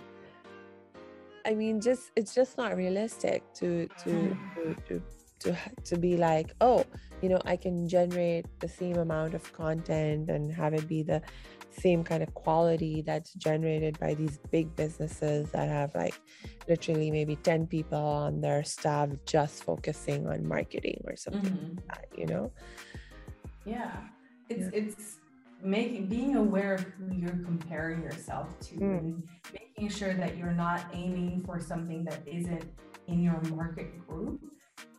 I 1.46 1.54
mean, 1.54 1.80
just 1.80 2.12
it's 2.16 2.36
just 2.36 2.58
not 2.58 2.76
realistic 2.76 3.44
to 3.56 3.88
to, 4.04 4.10
mm 4.10 4.38
to 4.56 4.76
to 4.88 5.02
to 5.40 5.58
to 5.86 5.98
be 5.98 6.18
like, 6.18 6.54
oh, 6.62 6.86
you 7.22 7.30
know, 7.30 7.42
I 7.46 7.56
can 7.56 7.88
generate 7.88 8.46
the 8.60 8.68
same 8.68 8.98
amount 8.98 9.34
of 9.34 9.52
content 9.54 10.30
and 10.30 10.52
have 10.52 10.74
it 10.74 10.88
be 10.88 11.04
the 11.04 11.22
same 11.80 12.04
kind 12.04 12.24
of 12.24 12.34
quality 12.34 13.02
that's 13.02 13.34
generated 13.34 14.00
by 14.00 14.14
these 14.14 14.40
big 14.52 14.76
businesses 14.76 15.50
that 15.52 15.68
have 15.68 15.94
like 15.96 16.20
literally 16.68 17.12
maybe 17.12 17.36
10 17.38 17.68
people 17.68 17.98
on 17.98 18.42
their 18.42 18.64
staff 18.64 19.10
just 19.26 19.64
focusing 19.64 20.28
on 20.28 20.48
marketing 20.48 21.04
or 21.06 21.16
something 21.16 21.42
mm-hmm. 21.44 21.76
like 21.76 21.88
that, 21.88 22.06
you 22.18 22.26
know? 22.26 22.52
Yeah. 23.66 23.92
It's 24.50 24.74
yeah. 24.74 24.82
it's 24.82 25.18
making 25.62 26.08
being 26.08 26.36
aware 26.36 26.76
of 26.76 26.82
who 26.82 27.16
you're 27.16 27.30
comparing 27.30 28.02
yourself 28.04 28.48
to 28.60 28.76
mm. 28.76 29.00
and 29.00 29.28
making 29.54 29.90
sure 29.90 30.14
that 30.14 30.38
you're 30.38 30.52
not 30.52 30.86
aiming 30.94 31.44
for 31.46 31.60
something 31.60 32.04
that 32.06 32.22
isn't 32.26 32.66
in 33.08 33.24
your 33.24 33.42
market 33.50 34.08
group 34.08 34.40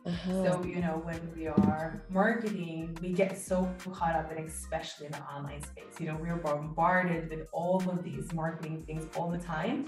uh-huh. 0.05 0.43
So, 0.43 0.63
you 0.63 0.81
know, 0.81 1.01
when 1.03 1.19
we 1.35 1.47
are 1.47 2.03
marketing, 2.09 2.97
we 3.01 3.13
get 3.13 3.37
so 3.37 3.71
caught 3.91 4.15
up 4.15 4.31
in, 4.31 4.43
especially 4.43 5.05
in 5.07 5.11
the 5.11 5.23
online 5.23 5.61
space. 5.61 5.99
You 5.99 6.07
know, 6.07 6.17
we're 6.19 6.37
bombarded 6.37 7.29
with 7.29 7.47
all 7.53 7.77
of 7.87 8.03
these 8.03 8.31
marketing 8.33 8.83
things 8.87 9.05
all 9.15 9.29
the 9.29 9.37
time. 9.37 9.85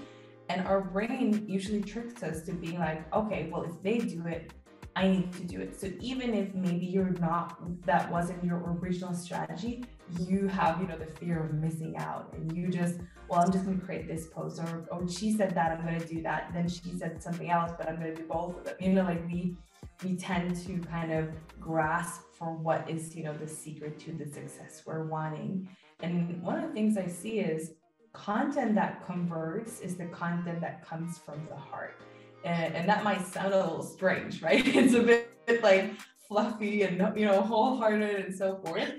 And 0.48 0.66
our 0.66 0.80
brain 0.80 1.44
usually 1.48 1.82
tricks 1.82 2.22
us 2.22 2.42
to 2.42 2.52
being 2.52 2.78
like, 2.78 3.12
okay, 3.14 3.48
well, 3.50 3.64
if 3.64 3.82
they 3.82 3.98
do 3.98 4.26
it, 4.26 4.52
I 4.94 5.08
need 5.08 5.32
to 5.32 5.44
do 5.44 5.60
it. 5.60 5.80
So 5.80 5.88
even 6.00 6.34
if 6.34 6.54
maybe 6.54 6.84
you're 6.84 7.14
not, 7.18 7.58
that 7.86 8.10
wasn't 8.10 8.44
your 8.44 8.58
original 8.58 9.14
strategy, 9.14 9.84
you 10.20 10.46
have, 10.48 10.80
you 10.80 10.86
know, 10.86 10.98
the 10.98 11.06
fear 11.06 11.44
of 11.44 11.54
missing 11.54 11.96
out. 11.96 12.34
And 12.34 12.54
you 12.54 12.68
just, 12.68 12.96
well, 13.28 13.40
I'm 13.40 13.50
just 13.50 13.64
going 13.64 13.80
to 13.80 13.84
create 13.84 14.06
this 14.06 14.26
post, 14.26 14.60
or, 14.60 14.86
oh, 14.92 15.08
she 15.08 15.32
said 15.32 15.54
that, 15.54 15.72
I'm 15.72 15.86
going 15.86 15.98
to 15.98 16.06
do 16.06 16.22
that. 16.22 16.50
Then 16.52 16.68
she 16.68 16.92
said 16.98 17.22
something 17.22 17.50
else, 17.50 17.72
but 17.78 17.88
I'm 17.88 17.96
going 17.96 18.14
to 18.14 18.20
do 18.20 18.28
both 18.28 18.58
of 18.58 18.64
them. 18.64 18.74
You 18.78 18.92
know, 18.92 19.04
like 19.04 19.26
we, 19.26 19.56
we 20.04 20.16
tend 20.16 20.56
to 20.64 20.78
kind 20.88 21.12
of 21.12 21.28
grasp 21.60 22.22
for 22.34 22.52
what 22.54 22.88
is 22.88 23.14
you 23.14 23.24
know 23.24 23.34
the 23.34 23.46
secret 23.46 23.98
to 24.00 24.12
the 24.12 24.26
success 24.26 24.82
we're 24.86 25.06
wanting. 25.06 25.68
And 26.00 26.42
one 26.42 26.58
of 26.58 26.68
the 26.68 26.74
things 26.74 26.96
i 26.96 27.06
see 27.06 27.38
is 27.38 27.72
content 28.12 28.74
that 28.74 29.04
converts 29.06 29.80
is 29.80 29.96
the 29.96 30.06
content 30.06 30.60
that 30.60 30.84
comes 30.84 31.18
from 31.18 31.46
the 31.48 31.56
heart. 31.56 32.00
And, 32.44 32.74
and 32.74 32.88
that 32.88 33.04
might 33.04 33.24
sound 33.24 33.54
a 33.54 33.58
little 33.58 33.82
strange 33.82 34.42
right? 34.42 34.66
It's 34.76 34.94
a 34.94 35.02
bit, 35.02 35.30
bit 35.46 35.62
like 35.62 35.92
fluffy 36.28 36.82
and 36.82 36.96
you 37.16 37.26
know 37.26 37.40
wholehearted 37.40 38.26
and 38.26 38.34
so 38.34 38.56
forth. 38.64 38.92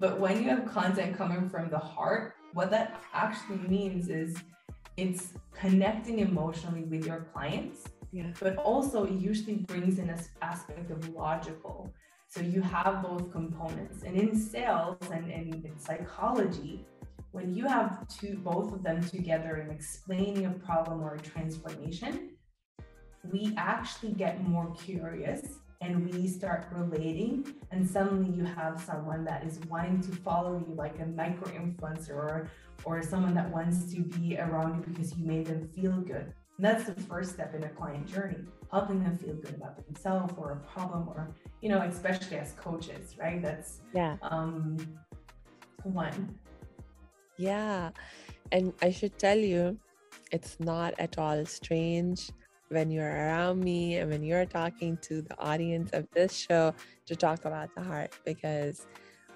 But 0.00 0.20
when 0.20 0.42
you 0.42 0.48
have 0.50 0.64
content 0.66 1.16
coming 1.16 1.48
from 1.48 1.70
the 1.70 1.78
heart 1.78 2.34
what 2.52 2.70
that 2.70 3.02
actually 3.12 3.58
means 3.68 4.08
is 4.08 4.36
it's 4.96 5.34
connecting 5.52 6.20
emotionally 6.20 6.84
with 6.84 7.06
your 7.06 7.26
clients 7.32 7.84
but 8.40 8.56
also 8.56 9.04
it 9.04 9.12
usually 9.12 9.56
brings 9.56 9.98
in 9.98 10.10
an 10.10 10.18
aspect 10.42 10.90
of 10.90 11.08
logical. 11.14 11.92
So 12.28 12.40
you 12.40 12.60
have 12.60 13.02
both 13.02 13.30
components. 13.32 14.02
And 14.02 14.16
in 14.16 14.36
sales 14.36 14.98
and, 15.12 15.30
and 15.30 15.64
in 15.64 15.78
psychology, 15.78 16.84
when 17.32 17.54
you 17.54 17.66
have 17.66 18.06
two 18.08 18.36
both 18.36 18.72
of 18.72 18.82
them 18.82 19.02
together 19.02 19.56
in 19.56 19.70
explaining 19.70 20.46
a 20.46 20.50
problem 20.50 21.02
or 21.02 21.14
a 21.14 21.20
transformation, 21.20 22.30
we 23.30 23.52
actually 23.56 24.12
get 24.12 24.46
more 24.46 24.74
curious 24.74 25.42
and 25.80 26.10
we 26.10 26.26
start 26.26 26.66
relating 26.72 27.54
and 27.70 27.88
suddenly 27.88 28.34
you 28.36 28.44
have 28.44 28.80
someone 28.80 29.24
that 29.24 29.44
is 29.44 29.60
wanting 29.68 30.00
to 30.00 30.10
follow 30.10 30.58
you 30.58 30.74
like 30.74 30.98
a 31.00 31.06
micro 31.06 31.48
influencer 31.52 32.14
or 32.14 32.50
or 32.84 33.02
someone 33.02 33.34
that 33.34 33.48
wants 33.50 33.92
to 33.92 34.00
be 34.00 34.38
around 34.38 34.76
you 34.76 34.92
because 34.92 35.16
you 35.16 35.24
made 35.24 35.46
them 35.46 35.68
feel 35.68 35.92
good 35.92 36.32
and 36.58 36.66
that's 36.66 36.84
the 36.84 37.00
first 37.02 37.34
step 37.34 37.54
in 37.54 37.62
a 37.62 37.68
client 37.68 38.04
journey, 38.06 38.44
helping 38.72 39.00
them 39.02 39.16
feel 39.16 39.34
good 39.34 39.54
about 39.54 39.76
themselves 39.86 40.34
or 40.36 40.52
a 40.52 40.72
problem 40.72 41.08
or, 41.08 41.32
you 41.60 41.68
know, 41.68 41.80
especially 41.82 42.36
as 42.36 42.52
coaches, 42.52 43.14
right? 43.16 43.40
That's 43.40 43.80
yeah. 43.94 44.16
Um 44.22 44.76
one. 45.84 46.36
Yeah. 47.36 47.90
And 48.50 48.72
I 48.82 48.90
should 48.90 49.16
tell 49.20 49.38
you, 49.38 49.78
it's 50.32 50.58
not 50.58 50.94
at 50.98 51.16
all 51.16 51.46
strange 51.46 52.30
when 52.70 52.90
you're 52.90 53.08
around 53.08 53.60
me 53.62 53.98
and 53.98 54.10
when 54.10 54.24
you're 54.24 54.44
talking 54.44 54.98
to 55.02 55.22
the 55.22 55.38
audience 55.38 55.90
of 55.92 56.08
this 56.12 56.36
show 56.36 56.74
to 57.06 57.14
talk 57.14 57.44
about 57.44 57.72
the 57.76 57.82
heart 57.82 58.18
because 58.24 58.84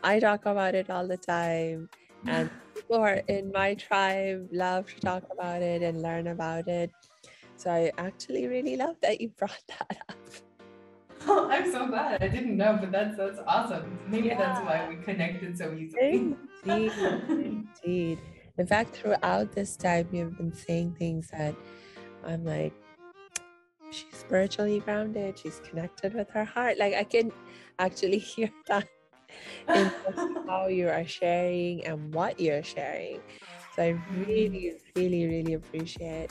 I 0.02 0.18
talk 0.18 0.44
about 0.44 0.74
it 0.74 0.90
all 0.90 1.06
the 1.06 1.16
time 1.16 1.88
and 2.26 2.50
people 2.74 2.96
who 2.96 3.02
are 3.02 3.22
in 3.28 3.52
my 3.52 3.74
tribe 3.74 4.48
love 4.52 4.92
to 4.92 5.00
talk 5.00 5.22
about 5.30 5.62
it 5.62 5.82
and 5.82 6.02
learn 6.02 6.26
about 6.26 6.68
it 6.68 6.90
so 7.62 7.70
I 7.70 7.92
actually 7.96 8.48
really 8.48 8.76
love 8.76 8.96
that 9.02 9.20
you 9.20 9.28
brought 9.28 9.62
that 9.68 9.98
up. 10.08 10.16
Oh, 11.26 11.48
I'm 11.50 11.70
so 11.70 11.86
glad. 11.86 12.22
I 12.22 12.28
didn't 12.28 12.56
know, 12.56 12.76
but 12.80 12.90
that's 12.90 13.16
that's 13.16 13.38
awesome. 13.46 13.98
Maybe 14.08 14.28
yeah. 14.28 14.38
that's 14.38 14.66
why 14.66 14.88
we 14.88 14.96
connected 14.96 15.56
so 15.56 15.72
easily. 15.72 16.34
Indeed, 16.64 16.92
indeed. 17.28 18.18
In 18.58 18.66
fact, 18.66 18.96
throughout 18.96 19.52
this 19.52 19.76
time, 19.76 20.08
you've 20.12 20.36
been 20.36 20.52
saying 20.52 20.96
things 20.98 21.30
that 21.30 21.54
I'm 22.24 22.44
like, 22.44 22.74
she's 23.90 24.18
spiritually 24.18 24.80
grounded. 24.80 25.38
She's 25.38 25.60
connected 25.68 26.14
with 26.14 26.28
her 26.30 26.44
heart. 26.44 26.78
Like 26.78 26.94
I 26.94 27.04
can 27.04 27.30
actually 27.78 28.18
hear 28.18 28.50
that 28.66 28.88
in 29.68 29.90
how 30.46 30.66
you 30.66 30.88
are 30.88 31.06
sharing 31.06 31.86
and 31.86 32.12
what 32.12 32.40
you're 32.40 32.62
sharing. 32.62 33.20
So 33.76 33.82
I 33.84 33.88
really, 34.26 34.74
really, 34.96 35.26
really 35.26 35.54
appreciate 35.54 36.28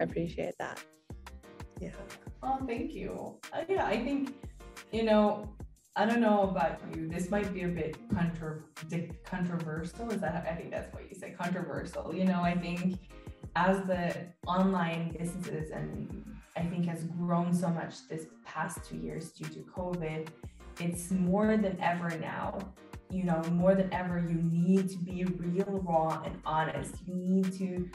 appreciate 0.00 0.54
that. 0.58 0.82
Yeah. 1.80 1.90
Oh, 2.42 2.58
thank 2.66 2.92
you. 2.92 3.38
Uh, 3.52 3.62
yeah, 3.68 3.86
I 3.86 4.02
think, 4.02 4.34
you 4.92 5.02
know, 5.02 5.48
I 5.94 6.04
don't 6.04 6.20
know 6.20 6.42
about 6.42 6.80
you. 6.94 7.08
This 7.08 7.30
might 7.30 7.52
be 7.54 7.62
a 7.62 7.68
bit 7.68 7.96
contra- 8.14 8.60
controversial. 9.24 10.10
Is 10.10 10.20
that? 10.20 10.46
I 10.48 10.54
think 10.54 10.70
that's 10.70 10.92
what 10.92 11.08
you 11.08 11.16
say. 11.18 11.34
Controversial. 11.38 12.14
You 12.14 12.24
know, 12.24 12.42
I 12.42 12.54
think 12.54 12.98
as 13.56 13.78
the 13.86 14.14
online 14.46 15.16
businesses 15.18 15.70
and 15.70 16.24
I 16.54 16.62
think 16.62 16.84
has 16.86 17.04
grown 17.04 17.54
so 17.54 17.68
much 17.68 18.06
this 18.08 18.26
past 18.44 18.84
two 18.84 18.98
years 18.98 19.30
due 19.30 19.48
to 19.48 19.60
COVID, 19.60 20.28
it's 20.80 21.10
more 21.10 21.56
than 21.56 21.78
ever 21.80 22.10
now. 22.18 22.58
You 23.10 23.24
know, 23.24 23.42
more 23.52 23.74
than 23.74 23.90
ever, 23.94 24.18
you 24.18 24.34
need 24.42 24.90
to 24.90 24.98
be 24.98 25.24
real, 25.24 25.82
raw, 25.86 26.22
and 26.24 26.38
honest. 26.44 26.96
You 27.06 27.14
need 27.14 27.52
to 27.54 27.88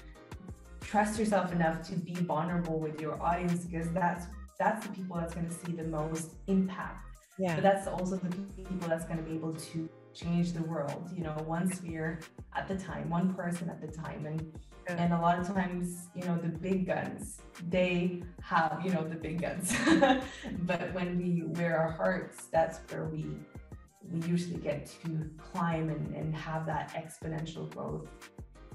trust 0.81 1.19
yourself 1.19 1.51
enough 1.51 1.87
to 1.89 1.95
be 1.95 2.13
vulnerable 2.13 2.79
with 2.79 2.99
your 2.99 3.21
audience 3.21 3.65
because 3.65 3.89
that's 3.91 4.25
that's 4.59 4.85
the 4.85 4.93
people 4.93 5.17
that's 5.17 5.33
going 5.33 5.47
to 5.47 5.53
see 5.53 5.71
the 5.71 5.85
most 5.85 6.35
impact. 6.47 7.07
Yeah. 7.39 7.55
But 7.55 7.63
that's 7.63 7.87
also 7.87 8.17
the 8.17 8.35
people 8.63 8.87
that's 8.87 9.05
going 9.05 9.17
to 9.17 9.23
be 9.23 9.35
able 9.35 9.53
to 9.53 9.89
change 10.13 10.51
the 10.51 10.61
world 10.63 11.09
you 11.15 11.23
know 11.23 11.31
one 11.45 11.73
sphere 11.73 12.19
at 12.53 12.67
the 12.67 12.75
time 12.75 13.09
one 13.09 13.33
person 13.33 13.69
at 13.69 13.81
the 13.81 13.87
time. 13.87 14.25
And 14.25 14.51
yeah. 14.87 15.03
and 15.03 15.13
a 15.13 15.21
lot 15.21 15.39
of 15.39 15.47
times 15.47 16.09
you 16.15 16.23
know 16.25 16.37
the 16.37 16.49
big 16.49 16.87
guns 16.87 17.41
they 17.69 18.21
have 18.41 18.81
you 18.83 18.91
know 18.91 19.07
the 19.07 19.15
big 19.15 19.41
guns. 19.41 19.73
But 20.63 20.93
when 20.93 21.17
we 21.17 21.43
wear 21.59 21.77
our 21.77 21.91
hearts 21.91 22.47
that's 22.51 22.79
where 22.91 23.05
we 23.05 23.25
we 24.11 24.19
usually 24.27 24.59
get 24.59 24.87
to 25.03 25.29
climb 25.37 25.89
and, 25.89 26.13
and 26.15 26.35
have 26.35 26.65
that 26.65 26.91
exponential 26.93 27.69
growth 27.73 28.09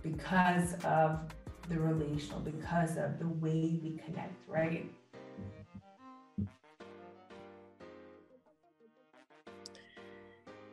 because 0.02 0.74
of 0.84 1.20
the 1.68 1.78
relational 1.78 2.40
because 2.40 2.96
of 2.96 3.18
the 3.18 3.28
way 3.28 3.78
we 3.82 4.00
connect, 4.04 4.34
right? 4.48 4.90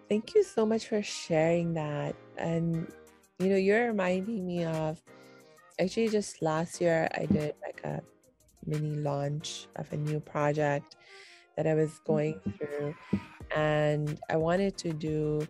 Thank 0.10 0.36
you 0.36 0.44
so 0.44 0.66
much 0.66 0.88
for 0.88 1.02
sharing 1.02 1.74
that. 1.74 2.16
And, 2.38 2.92
you 3.40 3.48
know, 3.48 3.56
you're 3.56 3.88
reminding 3.88 4.46
me 4.46 4.64
of 4.66 5.02
actually 5.80 6.10
just 6.10 6.42
last 6.42 6.80
year, 6.80 7.10
I 7.16 7.26
did 7.26 7.56
like 7.64 7.82
a 7.84 8.02
mini 8.66 8.96
launch 8.98 9.68
of 9.76 9.92
a 9.92 9.98
new 9.98 10.20
project 10.20 10.98
that 11.58 11.66
I 11.66 11.74
was 11.74 12.00
going 12.06 12.36
mm-hmm. 12.36 12.52
through. 12.52 12.96
And 13.56 14.20
I 14.30 14.38
wanted 14.38 14.78
to 14.80 14.94
do 14.94 15.48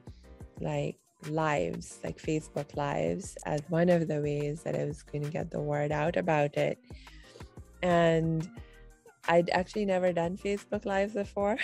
like 0.61 0.97
lives, 1.29 1.99
like 2.03 2.17
Facebook 2.17 2.75
lives, 2.75 3.37
as 3.45 3.61
one 3.69 3.89
of 3.89 4.07
the 4.07 4.21
ways 4.21 4.63
that 4.63 4.75
I 4.75 4.85
was 4.85 5.03
going 5.03 5.23
to 5.23 5.29
get 5.29 5.51
the 5.51 5.61
word 5.61 5.91
out 5.91 6.17
about 6.17 6.55
it. 6.57 6.77
And 7.81 8.49
I'd 9.27 9.49
actually 9.51 9.85
never 9.85 10.11
done 10.13 10.37
Facebook 10.37 10.85
lives 10.85 11.13
before. 11.13 11.57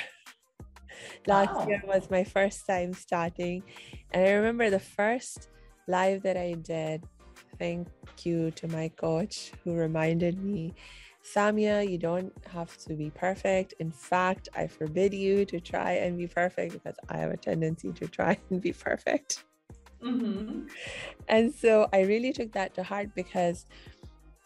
Last 1.27 1.53
wow. 1.53 1.67
year 1.67 1.81
was 1.85 2.09
my 2.09 2.23
first 2.23 2.65
time 2.67 2.93
starting. 2.93 3.63
And 4.11 4.25
I 4.25 4.31
remember 4.31 4.69
the 4.69 4.79
first 4.79 5.49
live 5.87 6.23
that 6.23 6.37
I 6.37 6.53
did. 6.53 7.03
Thank 7.57 7.87
you 8.23 8.51
to 8.51 8.67
my 8.69 8.89
coach 8.89 9.51
who 9.63 9.73
reminded 9.73 10.43
me 10.43 10.73
Samia, 11.23 11.87
you 11.89 11.97
don't 11.97 12.33
have 12.47 12.75
to 12.77 12.93
be 12.93 13.09
perfect. 13.09 13.73
In 13.79 13.91
fact, 13.91 14.49
I 14.55 14.67
forbid 14.67 15.13
you 15.13 15.45
to 15.45 15.59
try 15.59 15.93
and 15.93 16.17
be 16.17 16.27
perfect 16.27 16.73
because 16.73 16.95
I 17.09 17.17
have 17.17 17.31
a 17.31 17.37
tendency 17.37 17.91
to 17.91 18.07
try 18.07 18.37
and 18.49 18.61
be 18.61 18.71
perfect. 18.71 19.43
Mm-hmm. 20.03 20.67
And 21.27 21.53
so 21.53 21.87
I 21.93 22.01
really 22.01 22.33
took 22.33 22.51
that 22.53 22.73
to 22.75 22.83
heart 22.83 23.09
because, 23.15 23.65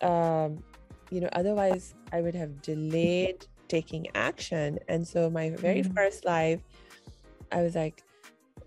um, 0.01 0.63
you 1.09 1.21
know, 1.21 1.29
otherwise 1.33 1.93
I 2.11 2.21
would 2.21 2.35
have 2.35 2.61
delayed 2.61 3.45
taking 3.67 4.07
action. 4.15 4.79
And 4.87 5.07
so 5.07 5.29
my 5.29 5.51
very 5.51 5.81
mm-hmm. 5.81 5.93
first 5.93 6.25
live, 6.25 6.61
I 7.51 7.61
was 7.61 7.75
like 7.75 8.03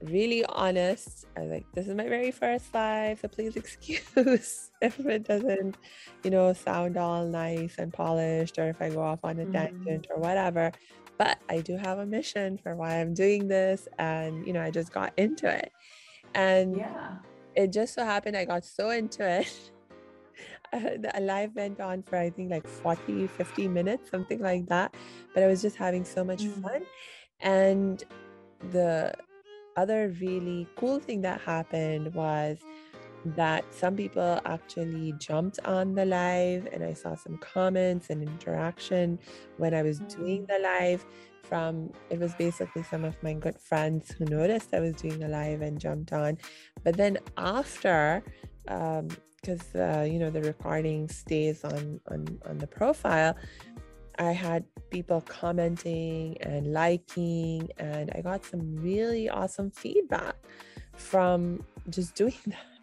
really 0.02 0.44
honest. 0.46 1.26
I 1.36 1.40
was 1.40 1.50
like, 1.50 1.66
this 1.74 1.88
is 1.88 1.94
my 1.94 2.08
very 2.08 2.30
first 2.30 2.72
live, 2.74 3.20
so 3.20 3.28
please 3.28 3.56
excuse 3.62 4.70
if 4.82 5.00
it 5.00 5.24
doesn't, 5.26 5.76
you 6.22 6.30
know, 6.30 6.52
sound 6.52 6.96
all 6.96 7.24
nice 7.24 7.76
and 7.78 7.92
polished 7.92 8.58
or 8.58 8.68
if 8.68 8.80
I 8.80 8.90
go 8.90 9.02
off 9.02 9.20
on 9.24 9.38
a 9.38 9.44
mm-hmm. 9.44 9.52
tangent 9.52 10.06
or 10.10 10.20
whatever. 10.20 10.72
But 11.18 11.38
I 11.48 11.60
do 11.60 11.76
have 11.76 11.98
a 11.98 12.06
mission 12.06 12.58
for 12.58 12.76
why 12.76 13.00
I'm 13.00 13.14
doing 13.14 13.48
this. 13.48 13.88
And, 13.98 14.46
you 14.46 14.52
know, 14.52 14.62
I 14.62 14.70
just 14.70 14.92
got 14.92 15.12
into 15.16 15.48
it. 15.48 15.72
And 16.36 16.76
yeah, 16.76 17.16
it 17.54 17.72
just 17.72 17.94
so 17.94 18.04
happened 18.04 18.36
I 18.36 18.44
got 18.44 18.64
so 18.64 18.90
into 18.90 19.26
it. 19.26 19.72
the 20.72 21.10
live 21.20 21.54
went 21.54 21.80
on 21.80 22.02
for 22.02 22.18
I 22.18 22.28
think 22.30 22.50
like 22.50 22.68
40, 22.68 23.26
50 23.26 23.68
minutes, 23.68 24.10
something 24.10 24.40
like 24.40 24.66
that. 24.66 24.94
But 25.34 25.42
I 25.42 25.46
was 25.46 25.62
just 25.62 25.76
having 25.76 26.04
so 26.04 26.22
much 26.22 26.42
mm-hmm. 26.42 26.60
fun. 26.60 26.82
And 27.40 28.04
the 28.70 29.14
other 29.76 30.14
really 30.20 30.66
cool 30.76 30.98
thing 30.98 31.22
that 31.22 31.40
happened 31.40 32.14
was 32.14 32.58
that 33.34 33.64
some 33.72 33.96
people 33.96 34.40
actually 34.44 35.12
jumped 35.18 35.58
on 35.64 35.94
the 35.94 36.04
live 36.04 36.68
and 36.72 36.84
I 36.84 36.92
saw 36.92 37.14
some 37.14 37.38
comments 37.38 38.10
and 38.10 38.22
interaction 38.22 39.18
when 39.56 39.74
I 39.74 39.82
was 39.82 39.98
doing 40.00 40.42
mm. 40.42 40.48
the 40.48 40.58
live 40.62 41.04
from 41.42 41.92
it 42.10 42.18
was 42.18 42.34
basically 42.34 42.82
some 42.82 43.04
of 43.04 43.20
my 43.22 43.32
good 43.32 43.58
friends 43.58 44.10
who 44.10 44.24
noticed 44.24 44.74
I 44.74 44.80
was 44.80 44.94
doing 44.96 45.22
a 45.22 45.28
live 45.28 45.62
and 45.62 45.78
jumped 45.78 46.12
on 46.12 46.38
but 46.82 46.96
then 46.96 47.18
after 47.36 48.22
because 48.64 49.74
um, 49.74 49.80
uh, 49.80 50.02
you 50.02 50.18
know 50.18 50.30
the 50.30 50.42
recording 50.42 51.08
stays 51.08 51.64
on 51.64 52.00
on 52.10 52.26
on 52.46 52.58
the 52.58 52.66
profile 52.66 53.36
I 54.18 54.32
had 54.32 54.64
people 54.90 55.20
commenting 55.20 56.38
and 56.40 56.72
liking, 56.72 57.68
and 57.78 58.10
I 58.14 58.22
got 58.22 58.44
some 58.44 58.76
really 58.76 59.28
awesome 59.28 59.70
feedback 59.70 60.36
from 60.96 61.64
just 61.90 62.14
doing 62.22 62.38
that. 62.46 62.75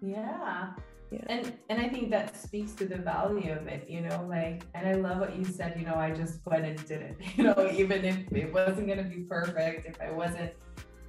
Yeah. 0.00 0.70
Yeah. 1.10 1.24
And 1.28 1.52
and 1.68 1.80
I 1.80 1.88
think 1.88 2.10
that 2.10 2.36
speaks 2.36 2.72
to 2.74 2.86
the 2.86 2.96
value 2.96 3.52
of 3.52 3.66
it, 3.66 3.88
you 3.90 4.00
know, 4.00 4.26
like 4.28 4.62
and 4.74 4.88
I 4.88 4.92
love 4.92 5.18
what 5.18 5.36
you 5.36 5.44
said, 5.44 5.74
you 5.76 5.84
know, 5.84 5.96
I 5.96 6.12
just 6.12 6.46
went 6.46 6.64
and 6.64 6.76
did 6.86 7.02
it. 7.02 7.16
You 7.36 7.44
know, 7.44 7.68
even 7.72 8.04
if 8.04 8.32
it 8.32 8.52
wasn't 8.52 8.86
gonna 8.86 9.02
be 9.02 9.22
perfect, 9.22 9.86
if 9.86 10.00
I 10.00 10.12
wasn't, 10.12 10.52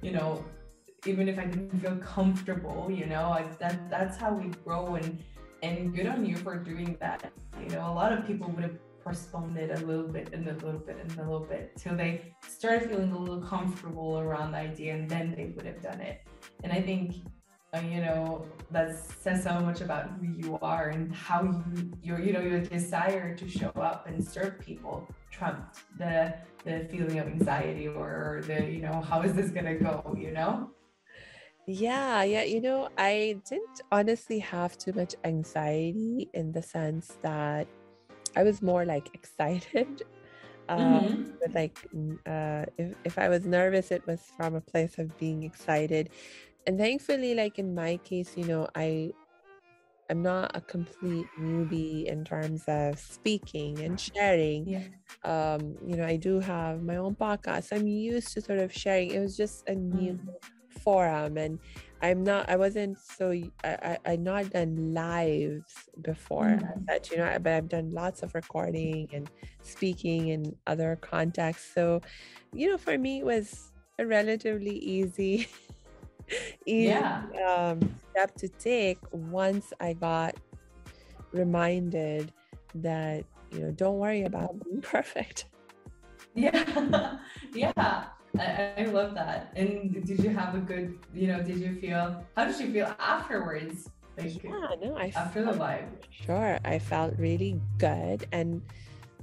you 0.00 0.10
know, 0.10 0.44
even 1.06 1.28
if 1.28 1.38
I 1.38 1.44
didn't 1.44 1.78
feel 1.80 1.96
comfortable, 1.96 2.90
you 2.90 3.06
know, 3.06 3.30
like 3.30 3.58
that 3.60 3.88
that's 3.90 4.16
how 4.16 4.34
we 4.34 4.48
grow 4.64 4.96
and 4.96 5.22
and 5.62 5.94
good 5.94 6.06
on 6.06 6.26
you 6.26 6.36
for 6.36 6.56
doing 6.56 6.96
that. 7.00 7.30
You 7.62 7.68
know, 7.68 7.88
a 7.88 7.94
lot 7.94 8.12
of 8.12 8.26
people 8.26 8.50
would 8.50 8.64
have 8.64 8.78
postponed 9.04 9.56
it 9.56 9.70
a 9.78 9.86
little 9.86 10.08
bit 10.08 10.32
and 10.32 10.48
a 10.48 10.54
little 10.64 10.80
bit 10.80 10.96
and 11.00 11.18
a 11.18 11.22
little 11.22 11.46
bit 11.46 11.76
till 11.76 11.96
they 11.96 12.34
started 12.46 12.88
feeling 12.88 13.12
a 13.12 13.18
little 13.18 13.40
comfortable 13.40 14.18
around 14.18 14.52
the 14.52 14.58
idea 14.58 14.94
and 14.94 15.08
then 15.08 15.34
they 15.36 15.52
would 15.54 15.66
have 15.66 15.82
done 15.82 16.00
it. 16.00 16.22
And 16.62 16.72
I 16.72 16.80
think, 16.80 17.14
you 17.80 18.02
know, 18.02 18.44
that 18.70 18.98
says 18.98 19.42
so 19.42 19.58
much 19.60 19.80
about 19.80 20.10
who 20.20 20.26
you 20.26 20.58
are 20.60 20.88
and 20.90 21.14
how 21.14 21.42
you, 21.42 21.90
your, 22.02 22.20
you 22.20 22.32
know, 22.32 22.40
your 22.40 22.60
desire 22.60 23.34
to 23.34 23.48
show 23.48 23.70
up 23.76 24.06
and 24.06 24.22
serve 24.22 24.58
people 24.60 25.08
trumped 25.30 25.78
the, 25.96 26.34
the 26.64 26.86
feeling 26.90 27.18
of 27.18 27.26
anxiety 27.28 27.88
or 27.88 28.42
the, 28.46 28.70
you 28.70 28.82
know, 28.82 29.00
how 29.00 29.22
is 29.22 29.32
this 29.32 29.50
going 29.50 29.64
to 29.64 29.74
go, 29.74 30.14
you 30.18 30.32
know? 30.32 30.70
Yeah, 31.66 32.24
yeah. 32.24 32.42
You 32.42 32.60
know, 32.60 32.90
I 32.98 33.40
didn't 33.48 33.80
honestly 33.90 34.40
have 34.40 34.76
too 34.76 34.92
much 34.92 35.14
anxiety 35.24 36.28
in 36.34 36.52
the 36.52 36.62
sense 36.62 37.16
that 37.22 37.66
I 38.36 38.42
was 38.42 38.60
more 38.60 38.84
like 38.84 39.08
excited. 39.14 40.02
Um, 40.68 40.78
mm-hmm. 40.80 41.30
but 41.40 41.54
like 41.54 41.76
uh, 42.24 42.64
if, 42.78 42.94
if 43.04 43.18
I 43.18 43.28
was 43.28 43.44
nervous, 43.44 43.90
it 43.90 44.06
was 44.06 44.20
from 44.36 44.54
a 44.54 44.60
place 44.60 44.96
of 44.96 45.18
being 45.18 45.42
excited. 45.42 46.10
And 46.66 46.78
thankfully, 46.78 47.34
like 47.34 47.58
in 47.58 47.74
my 47.74 47.96
case, 47.98 48.36
you 48.36 48.44
know, 48.44 48.68
I 48.74 49.12
I'm 50.10 50.22
not 50.22 50.54
a 50.54 50.60
complete 50.60 51.26
newbie 51.40 52.04
in 52.04 52.22
terms 52.22 52.64
of 52.68 52.98
speaking 52.98 53.78
and 53.78 53.98
sharing. 53.98 54.68
Yeah. 54.68 54.84
Um, 55.24 55.74
you 55.86 55.96
know, 55.96 56.04
I 56.04 56.16
do 56.16 56.38
have 56.38 56.82
my 56.82 56.96
own 56.96 57.14
podcast. 57.14 57.72
I'm 57.72 57.86
used 57.86 58.34
to 58.34 58.42
sort 58.42 58.58
of 58.58 58.72
sharing. 58.72 59.12
It 59.12 59.20
was 59.20 59.36
just 59.36 59.66
a 59.68 59.74
new 59.74 60.14
mm. 60.14 60.80
forum 60.82 61.38
and 61.38 61.58
I'm 62.02 62.24
not, 62.24 62.50
I 62.50 62.56
wasn't 62.56 62.98
so, 62.98 63.30
I, 63.64 63.96
I, 64.04 64.10
would 64.10 64.20
not 64.20 64.50
done 64.50 64.92
lives 64.92 65.88
before 66.02 66.58
mm-hmm. 66.60 66.84
that, 66.88 67.10
you 67.10 67.16
know, 67.16 67.38
but 67.40 67.52
I've 67.52 67.68
done 67.68 67.92
lots 67.92 68.22
of 68.22 68.34
recording 68.34 69.08
and 69.12 69.30
speaking 69.62 70.28
in 70.28 70.54
other 70.66 70.98
contexts. 71.00 71.72
So, 71.72 72.02
you 72.52 72.68
know, 72.68 72.76
for 72.76 72.98
me, 72.98 73.20
it 73.20 73.24
was 73.24 73.70
a 74.00 74.04
relatively 74.04 74.76
easy, 74.76 75.48
easy 76.66 76.88
yeah. 76.88 77.22
um, 77.46 77.80
step 78.10 78.34
to 78.36 78.48
take 78.48 78.98
once 79.12 79.72
I 79.80 79.92
got 79.94 80.36
reminded 81.32 82.32
that, 82.76 83.24
you 83.52 83.60
know, 83.60 83.70
don't 83.72 83.98
worry 83.98 84.22
about 84.22 84.62
being 84.64 84.80
perfect. 84.80 85.46
Yeah. 86.34 87.18
yeah. 87.54 88.04
I, 88.38 88.72
I 88.78 88.84
love 88.86 89.14
that. 89.14 89.52
And 89.56 90.04
did 90.06 90.22
you 90.22 90.30
have 90.30 90.54
a 90.54 90.58
good, 90.58 90.98
you 91.14 91.28
know, 91.28 91.42
did 91.42 91.58
you 91.58 91.74
feel, 91.74 92.24
how 92.34 92.46
did 92.46 92.58
you 92.58 92.72
feel 92.72 92.94
afterwards? 92.98 93.90
Like, 94.16 94.42
yeah, 94.42 94.50
no, 94.80 94.96
I 94.96 95.12
after 95.14 95.44
the 95.44 95.52
live. 95.52 95.88
Sure, 96.10 96.58
I 96.64 96.78
felt 96.78 97.14
really 97.18 97.58
good, 97.78 98.26
and 98.32 98.60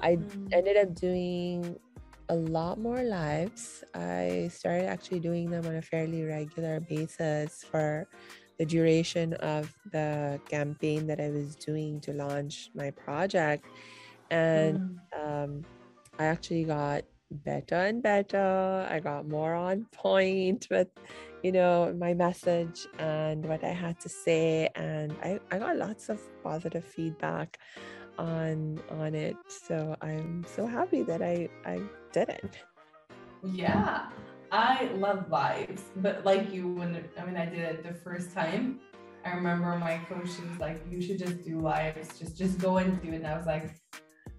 I 0.01 0.15
mm. 0.15 0.53
ended 0.53 0.77
up 0.77 0.95
doing 0.95 1.77
a 2.29 2.35
lot 2.35 2.79
more 2.79 3.03
lives. 3.03 3.83
I 3.93 4.49
started 4.53 4.85
actually 4.85 5.19
doing 5.19 5.49
them 5.49 5.65
on 5.65 5.75
a 5.75 5.81
fairly 5.81 6.23
regular 6.23 6.79
basis 6.79 7.63
for 7.63 8.07
the 8.57 8.65
duration 8.65 9.33
of 9.35 9.73
the 9.91 10.39
campaign 10.47 11.07
that 11.07 11.19
I 11.19 11.29
was 11.29 11.55
doing 11.55 11.99
to 12.01 12.13
launch 12.13 12.69
my 12.75 12.91
project, 12.91 13.65
and 14.29 14.99
mm. 15.15 15.43
um, 15.43 15.65
I 16.19 16.25
actually 16.25 16.65
got 16.65 17.03
better 17.31 17.75
and 17.75 18.03
better. 18.03 18.87
I 18.89 18.99
got 18.99 19.27
more 19.27 19.53
on 19.53 19.85
point 19.91 20.67
with, 20.69 20.89
you 21.43 21.51
know, 21.51 21.93
my 21.97 22.13
message 22.13 22.87
and 22.97 23.45
what 23.45 23.63
I 23.63 23.71
had 23.71 23.99
to 24.01 24.09
say. 24.09 24.69
And 24.75 25.13
I, 25.23 25.39
I 25.51 25.59
got 25.59 25.77
lots 25.77 26.09
of 26.09 26.21
positive 26.43 26.83
feedback 26.83 27.57
on 28.17 28.81
on 28.89 29.15
it. 29.15 29.37
So 29.47 29.95
I'm 30.01 30.45
so 30.55 30.67
happy 30.67 31.03
that 31.03 31.21
I, 31.21 31.47
I 31.65 31.79
did 32.11 32.29
it. 32.29 32.57
Yeah. 33.43 34.09
I 34.51 34.89
love 34.95 35.29
lives, 35.29 35.83
but 35.97 36.25
like 36.25 36.51
you, 36.51 36.73
when 36.73 37.03
I 37.19 37.25
mean, 37.25 37.37
I 37.37 37.45
did 37.45 37.59
it 37.59 37.83
the 37.83 37.93
first 37.93 38.33
time. 38.33 38.79
I 39.23 39.31
remember 39.31 39.77
my 39.77 39.97
coach 40.09 40.29
she 40.35 40.41
was 40.41 40.59
like, 40.59 40.81
"You 40.89 41.01
should 41.01 41.19
just 41.19 41.43
do 41.43 41.59
lives, 41.59 42.17
just 42.17 42.35
just 42.35 42.57
go 42.57 42.77
and 42.77 42.99
do 43.01 43.09
it." 43.09 43.17
And 43.17 43.27
I 43.27 43.37
was 43.37 43.45
like, 43.45 43.75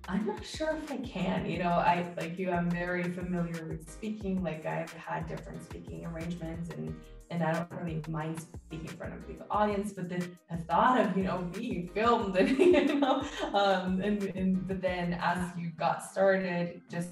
I'm 0.09 0.27
not 0.27 0.45
sure 0.45 0.77
if 0.83 0.91
I 0.91 0.97
can. 0.97 1.47
You 1.49 1.59
know, 1.59 1.69
I 1.69 2.05
like 2.17 2.39
you, 2.39 2.51
I'm 2.51 2.69
very 2.71 3.05
familiar 3.05 3.67
with 3.67 3.89
speaking. 3.89 4.43
Like 4.43 4.67
I've 4.67 4.93
had 4.93 5.29
different 5.29 5.63
speaking 5.63 6.05
arrangements 6.07 6.71
and 6.71 6.95
and 7.31 7.45
I 7.45 7.53
don't 7.53 7.71
really 7.81 8.03
mind 8.09 8.41
speaking 8.41 8.89
in 8.89 8.97
front 8.97 9.15
of 9.15 9.21
a 9.21 9.23
big 9.23 9.41
audience, 9.53 9.93
but 9.93 10.09
the 10.09 10.27
thought 10.69 11.01
of, 11.01 11.17
you 11.17 11.23
know, 11.23 11.49
being 11.53 11.89
filmed 11.95 12.37
and 12.37 12.59
you 12.59 12.95
know, 12.97 13.23
um 13.55 14.01
and, 14.01 14.23
and 14.35 14.67
but 14.67 14.81
then 14.81 15.17
as 15.23 15.39
you 15.57 15.71
got 15.79 16.03
started, 16.03 16.81
just 16.91 17.11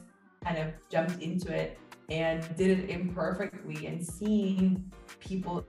kind 0.49 0.67
of 0.67 0.75
jumped 0.91 1.23
into 1.23 1.53
it 1.53 1.79
and 2.09 2.57
did 2.57 2.79
it 2.79 2.91
imperfectly 2.91 3.87
and 3.87 4.05
seeing 4.05 4.91
people 5.21 5.65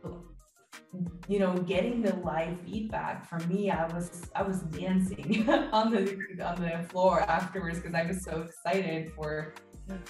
you 1.28 1.40
know 1.40 1.54
getting 1.58 2.02
the 2.02 2.16
live 2.18 2.60
feedback. 2.62 3.28
For 3.28 3.40
me 3.48 3.70
i 3.70 3.86
was 3.94 4.30
i 4.36 4.42
was 4.42 4.62
dancing 4.62 5.48
on 5.72 5.92
the 5.92 6.02
on 6.44 6.62
the 6.62 6.86
floor 6.90 7.22
afterwards 7.22 7.80
because 7.80 7.94
i 7.94 8.04
was 8.04 8.24
so 8.24 8.42
excited 8.42 9.12
for 9.12 9.54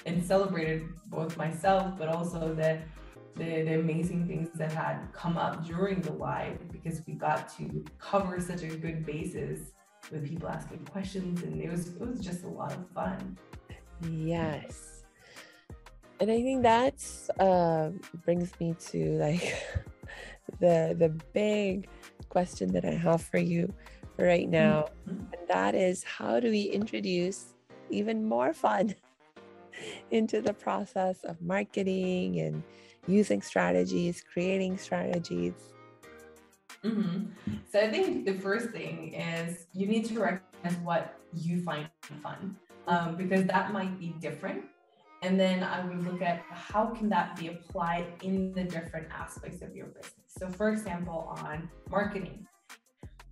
and 0.05 0.23
celebrated 0.23 0.84
both 1.08 1.38
myself 1.38 1.97
but 1.97 2.08
also 2.10 2.53
the, 2.53 2.79
the 3.36 3.63
the 3.63 3.79
amazing 3.79 4.27
things 4.27 4.49
that 4.55 4.71
had 4.71 4.99
come 5.13 5.38
up 5.38 5.65
during 5.65 6.01
the 6.01 6.13
live 6.13 6.60
because 6.71 7.01
we 7.08 7.13
got 7.13 7.49
to 7.58 7.84
cover 7.97 8.39
such 8.39 8.63
a 8.63 8.67
good 8.67 9.05
basis 9.05 9.71
with 10.12 10.27
people 10.27 10.47
asking 10.47 10.86
questions 10.86 11.43
and 11.43 11.62
it 11.62 11.69
was 11.69 11.88
it 11.88 12.08
was 12.08 12.19
just 12.19 12.43
a 12.43 12.47
lot 12.47 12.71
of 12.71 12.88
fun 12.91 13.38
yes 14.07 15.03
and 16.19 16.31
i 16.31 16.41
think 16.41 16.63
that's 16.63 17.29
uh 17.39 17.91
brings 18.23 18.51
me 18.59 18.75
to 18.79 19.17
like 19.17 19.55
the 20.59 20.95
the 20.97 21.09
big 21.33 21.88
question 22.29 22.71
that 22.73 22.85
I 22.85 22.91
have 22.91 23.21
for 23.21 23.39
you 23.39 23.73
right 24.17 24.47
now, 24.47 24.89
mm-hmm. 25.07 25.33
and 25.33 25.47
that 25.47 25.75
is 25.75 26.03
how 26.03 26.39
do 26.39 26.49
we 26.49 26.63
introduce 26.63 27.53
even 27.89 28.25
more 28.25 28.53
fun 28.53 28.95
into 30.12 30.41
the 30.41 30.53
process 30.53 31.23
of 31.23 31.41
marketing 31.41 32.39
and 32.39 32.63
using 33.07 33.41
strategies, 33.41 34.23
creating 34.31 34.77
strategies? 34.77 35.53
Mm-hmm. 36.83 37.25
So 37.71 37.79
I 37.79 37.89
think 37.89 38.25
the 38.25 38.35
first 38.35 38.69
thing 38.69 39.13
is 39.13 39.67
you 39.73 39.88
need 39.88 40.05
to 40.05 40.19
recognize 40.19 40.77
what 40.83 41.19
you 41.33 41.62
find 41.62 41.89
fun, 42.21 42.55
um, 42.89 43.15
because 43.15 43.43
that 43.45 43.71
might 43.71 43.93
be 43.99 44.10
different 44.19 44.63
And 45.21 45.39
then 45.39 45.63
I 45.63 45.86
would 45.86 46.06
look 46.06 46.21
at 46.21 46.43
how 46.49 46.86
can 46.88 47.10
that 47.10 47.36
be 47.36 47.47
applied 47.47 48.06
in 48.23 48.54
the 48.54 48.63
different 48.63 49.08
aspects 49.12 49.62
of 49.62 49.75
your 49.75 49.88
business. 49.88 50.13
So 50.28 50.47
for 50.47 50.69
example, 50.69 51.34
on 51.43 51.69
marketing, 51.89 52.47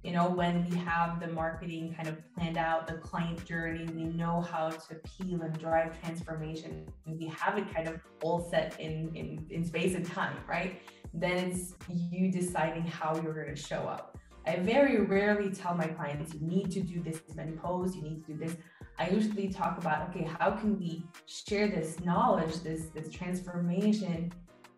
you 0.03 0.11
know, 0.11 0.29
when 0.29 0.69
we 0.69 0.75
have 0.77 1.19
the 1.19 1.27
marketing 1.27 1.93
kind 1.95 2.09
of 2.09 2.17
planned 2.35 2.57
out, 2.57 2.87
the 2.87 2.93
client 2.95 3.43
journey, 3.45 3.85
we 3.93 4.03
know 4.03 4.41
how 4.41 4.69
to 4.69 4.95
appeal 4.95 5.41
and 5.41 5.57
drive 5.59 5.99
transformation, 6.01 6.87
we 7.05 7.27
have 7.27 7.57
it 7.57 7.73
kind 7.73 7.87
of 7.87 8.01
all 8.21 8.39
set 8.49 8.79
in, 8.79 9.11
in, 9.15 9.45
in 9.49 9.65
space 9.65 9.95
and 9.95 10.05
time, 10.05 10.35
right? 10.47 10.81
Then 11.13 11.37
it's 11.37 11.73
you 11.89 12.31
deciding 12.31 12.85
how 12.85 13.15
you're 13.21 13.33
going 13.33 13.55
to 13.55 13.61
show 13.61 13.79
up. 13.79 14.17
I 14.45 14.57
very 14.57 15.01
rarely 15.01 15.49
tell 15.51 15.75
my 15.75 15.87
clients, 15.87 16.33
you 16.33 16.41
need 16.41 16.71
to 16.71 16.81
do 16.81 17.01
this 17.01 17.21
many 17.35 17.53
posts, 17.53 17.97
you 17.97 18.03
need 18.03 18.25
to 18.25 18.33
do 18.33 18.45
this. 18.45 18.55
I 18.99 19.09
usually 19.09 19.49
talk 19.49 19.77
about, 19.77 20.09
okay, 20.09 20.27
how 20.39 20.51
can 20.51 20.79
we 20.79 21.03
share 21.27 21.67
this 21.67 21.99
knowledge, 21.99 22.55
this, 22.61 22.85
this 22.87 23.11
transformation 23.11 24.31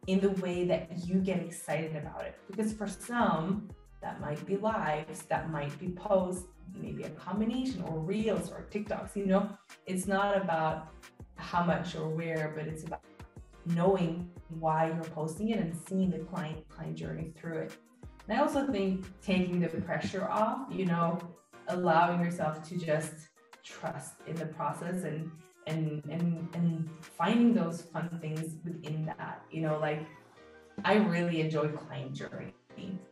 in 0.08 0.20
the 0.20 0.32
way 0.32 0.66
that 0.66 0.90
you 1.06 1.16
get 1.16 1.40
excited 1.40 1.96
about 1.96 2.24
it? 2.24 2.36
Because 2.50 2.74
for 2.74 2.88
some, 2.88 3.70
that 4.02 4.20
might 4.20 4.46
be 4.46 4.58
lives, 4.58 5.24
that 5.24 5.50
might 5.50 5.78
be 5.80 5.90
posts, 5.90 6.48
maybe 6.78 7.04
a 7.04 7.10
combination 7.12 7.82
or 7.84 8.00
reels 8.00 8.52
or 8.52 8.68
TikToks, 8.70 9.16
you 9.16 9.26
know, 9.26 9.50
it's 9.86 10.06
not 10.06 10.36
about 10.36 10.90
how 11.36 11.64
much 11.64 11.96
or 11.96 12.10
where, 12.10 12.54
but 12.56 12.68
it's 12.68 12.84
about 12.84 13.02
knowing 13.66 14.30
why 14.60 14.88
you're 14.88 15.04
posting 15.04 15.50
it 15.50 15.60
and 15.60 15.76
seeing 15.88 16.10
the 16.10 16.20
client 16.20 16.68
client 16.70 16.96
journey 16.96 17.32
through 17.38 17.58
it. 17.58 17.78
And 18.28 18.38
I 18.38 18.42
also 18.42 18.68
think 18.68 19.06
taking 19.22 19.60
the 19.60 19.70
pressure 19.70 20.28
off, 20.30 20.68
you 20.72 20.86
know, 20.86 21.20
allowing 21.70 22.24
yourself 22.24 22.68
to 22.70 22.78
just 22.78 23.29
trust 23.64 24.14
in 24.28 24.36
the 24.36 24.46
process 24.46 25.04
and 25.04 25.32
and 25.68 26.04
and 26.10 26.48
and 26.54 26.90
finding 27.02 27.54
those 27.54 27.82
fun 27.82 28.10
things 28.22 28.56
within 28.64 29.06
that. 29.06 29.44
You 29.52 29.62
know, 29.62 29.80
like 29.80 30.06
I 30.84 30.96
really 30.96 31.42
enjoy 31.42 31.68
client 31.70 32.14
journey, 32.14 32.54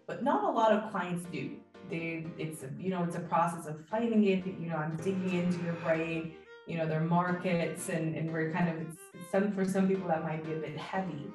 but 0.07 0.23
not 0.23 0.43
a 0.43 0.51
lot 0.51 0.71
of 0.71 0.91
clients 0.91 1.25
do. 1.31 1.51
They 1.89 2.25
it's 2.37 2.63
a 2.63 2.69
you 2.79 2.89
know 2.89 3.03
it's 3.03 3.15
a 3.15 3.21
process 3.21 3.67
of 3.67 3.85
finding 3.87 4.23
it. 4.25 4.45
You 4.45 4.69
know, 4.69 4.77
I'm 4.77 4.97
digging 4.97 5.33
into 5.33 5.63
your 5.63 5.73
brain. 5.75 6.33
You 6.65 6.77
know, 6.77 6.87
their 6.87 7.01
markets 7.01 7.89
and 7.89 8.15
and 8.15 8.31
we're 8.31 8.51
kind 8.51 8.69
of 8.69 8.97
some 9.31 9.51
for 9.53 9.65
some 9.65 9.87
people 9.87 10.07
that 10.07 10.23
might 10.23 10.43
be 10.45 10.53
a 10.53 10.57
bit 10.57 10.77
heavy. 10.77 11.27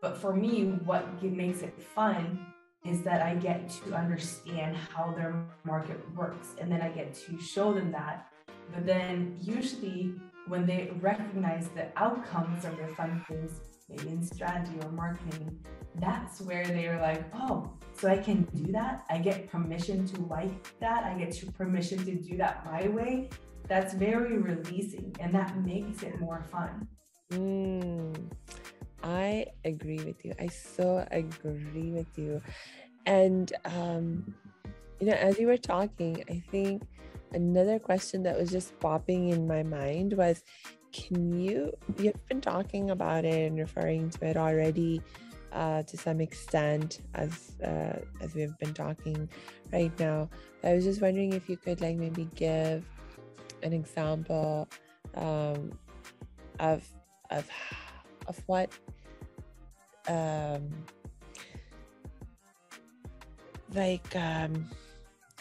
But 0.00 0.18
for 0.18 0.34
me, 0.34 0.64
what 0.84 1.22
makes 1.22 1.62
it 1.62 1.74
fun 1.82 2.53
is 2.84 3.02
that 3.02 3.22
I 3.22 3.34
get 3.34 3.70
to 3.70 3.94
understand 3.94 4.76
how 4.76 5.12
their 5.12 5.34
market 5.64 6.00
works 6.14 6.48
and 6.60 6.70
then 6.70 6.82
I 6.82 6.88
get 6.88 7.14
to 7.26 7.40
show 7.40 7.72
them 7.72 7.90
that 7.92 8.28
but 8.72 8.86
then 8.86 9.36
usually 9.40 10.14
when 10.46 10.66
they 10.66 10.92
recognize 11.00 11.68
the 11.68 11.86
outcomes 11.96 12.64
of 12.64 12.76
their 12.76 12.88
fun 12.94 13.24
things, 13.28 13.60
maybe 13.88 14.08
in 14.08 14.22
strategy 14.22 14.74
or 14.82 14.90
marketing, 14.90 15.58
that's 15.96 16.40
where 16.40 16.66
they're 16.66 17.00
like, 17.00 17.24
oh, 17.34 17.70
so 17.94 18.08
I 18.08 18.18
can 18.18 18.42
do 18.54 18.72
that. 18.72 19.04
I 19.08 19.18
get 19.18 19.50
permission 19.50 20.06
to 20.06 20.20
like 20.22 20.78
that. 20.80 21.04
I 21.04 21.16
get 21.16 21.32
to 21.36 21.52
permission 21.52 22.04
to 22.04 22.14
do 22.14 22.36
that 22.38 22.64
my 22.64 22.88
way. 22.88 23.30
That's 23.68 23.94
very 23.94 24.38
releasing 24.38 25.14
and 25.20 25.34
that 25.34 25.56
makes 25.64 26.02
it 26.02 26.20
more 26.20 26.44
fun. 26.50 26.88
Mm, 27.32 28.30
I 29.04 29.46
agree 29.66 30.00
with 30.00 30.24
you. 30.24 30.32
I 30.40 30.46
so 30.48 31.06
agree 31.10 31.90
with 31.92 32.16
you. 32.16 32.40
And, 33.04 33.52
um, 33.66 34.34
you 34.98 35.06
know, 35.06 35.12
as 35.12 35.38
you 35.38 35.46
were 35.46 35.58
talking, 35.58 36.24
I 36.30 36.42
think 36.50 36.82
another 37.34 37.78
question 37.78 38.22
that 38.22 38.38
was 38.38 38.50
just 38.50 38.78
popping 38.80 39.28
in 39.28 39.46
my 39.46 39.62
mind 39.62 40.14
was 40.14 40.42
can 40.92 41.38
you 41.38 41.72
you've 41.98 42.28
been 42.28 42.40
talking 42.40 42.90
about 42.90 43.24
it 43.24 43.48
and 43.48 43.58
referring 43.58 44.08
to 44.08 44.26
it 44.26 44.36
already 44.36 45.02
uh, 45.52 45.82
to 45.82 45.96
some 45.96 46.20
extent 46.20 47.00
as 47.14 47.56
uh, 47.64 47.98
as 48.20 48.34
we've 48.34 48.56
been 48.58 48.72
talking 48.72 49.28
right 49.72 49.98
now 49.98 50.28
i 50.62 50.72
was 50.72 50.84
just 50.84 51.02
wondering 51.02 51.32
if 51.32 51.48
you 51.48 51.56
could 51.56 51.80
like 51.80 51.96
maybe 51.96 52.28
give 52.36 52.84
an 53.64 53.72
example 53.72 54.68
um, 55.16 55.72
of 56.60 56.88
of 57.30 57.48
of 58.28 58.40
what 58.46 58.70
um, 60.08 60.68
like 63.74 64.14
um, 64.16 64.68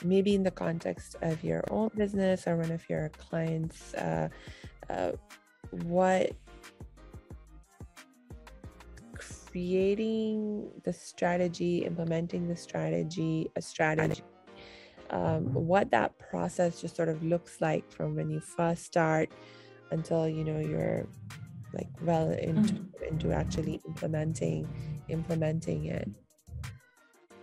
maybe 0.04 0.36
in 0.36 0.44
the 0.44 0.52
context 0.52 1.16
of 1.22 1.44
your 1.44 1.64
own 1.70 1.90
business 1.96 2.48
or 2.48 2.58
one 2.58 2.72
of 2.72 2.88
your 2.90 3.10
clients, 3.10 3.94
uh, 3.96 4.30
uh, 4.90 5.12
what 5.84 6.32
creating 9.14 10.70
the 10.84 10.92
strategy, 10.92 11.86
implementing 11.86 12.48
the 12.48 12.56
strategy, 12.56 13.50
a 13.56 13.62
strategy, 13.62 14.24
um, 15.12 15.54
what 15.54 15.92
that 15.92 16.18
process 16.18 16.82
just 16.82 16.96
sort 16.96 17.08
of 17.08 17.24
looks 17.24 17.62
like 17.62 17.90
from 17.92 18.16
when 18.16 18.30
you 18.30 18.40
first 18.40 18.84
start 18.84 19.30
until 19.92 20.28
you 20.28 20.44
know 20.44 20.60
you're 20.60 21.06
like 21.74 21.90
well 22.02 22.32
into 22.32 22.74
mm-hmm. 22.74 23.04
into 23.04 23.32
actually 23.32 23.82
implementing 23.88 24.68
implementing 25.10 25.86
it. 25.86 26.10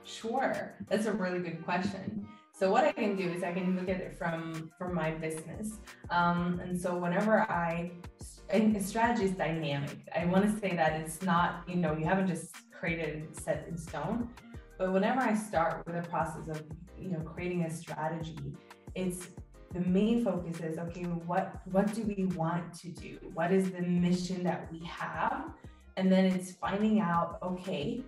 Sure, 0.05 0.75
that's 0.89 1.07
a 1.07 1.13
really 1.13 1.41
good 1.41 1.65
question. 1.65 2.27
So 2.53 2.71
what 2.71 2.85
I 2.85 2.93
can 2.93 3.17
do 3.17 3.25
is 3.31 3.43
I 3.43 3.53
can 3.53 3.75
look 3.77 3.89
at 3.89 4.01
it 4.01 4.19
from 4.19 4.71
from 4.77 4.95
my 4.95 5.13
business. 5.13 5.79
Um, 6.11 6.61
and 6.63 6.79
so 6.79 6.97
whenever 6.97 7.41
I 7.41 7.93
and 8.53 8.85
strategy 8.85 9.25
is 9.25 9.33
dynamic. 9.33 9.97
I 10.15 10.25
want 10.27 10.45
to 10.45 10.61
say 10.61 10.75
that 10.75 11.01
it's 11.01 11.23
not, 11.23 11.63
you 11.69 11.77
know, 11.77 11.97
you 11.97 12.05
haven't 12.05 12.27
just 12.27 12.55
created 12.73 13.35
set 13.37 13.67
in 13.69 13.77
stone. 13.77 14.29
But 14.79 14.93
whenever 14.93 15.21
I 15.21 15.35
start 15.35 15.87
with 15.87 15.97
a 15.97 16.03
process 16.09 16.49
of, 16.49 16.63
you 16.99 17.11
know, 17.11 17.21
creating 17.21 17.65
a 17.65 17.71
strategy, 17.71 18.39
it's 18.95 19.29
the 19.73 19.81
main 19.81 20.25
focus 20.25 20.61
is 20.61 20.79
okay, 20.79 21.03
what 21.03 21.63
what 21.71 21.93
do 21.95 22.03
we 22.03 22.27
want 22.37 22.75
to 22.81 22.89
do? 22.89 23.19
What 23.35 23.53
is 23.53 23.71
the 23.71 23.83
mission 23.83 24.43
that 24.45 24.71
we 24.73 24.85
have? 24.85 25.45
And 25.97 26.11
then 26.11 26.25
it's 26.25 26.53
finding 26.53 27.01
out, 27.01 27.39
okay, 27.43 28.03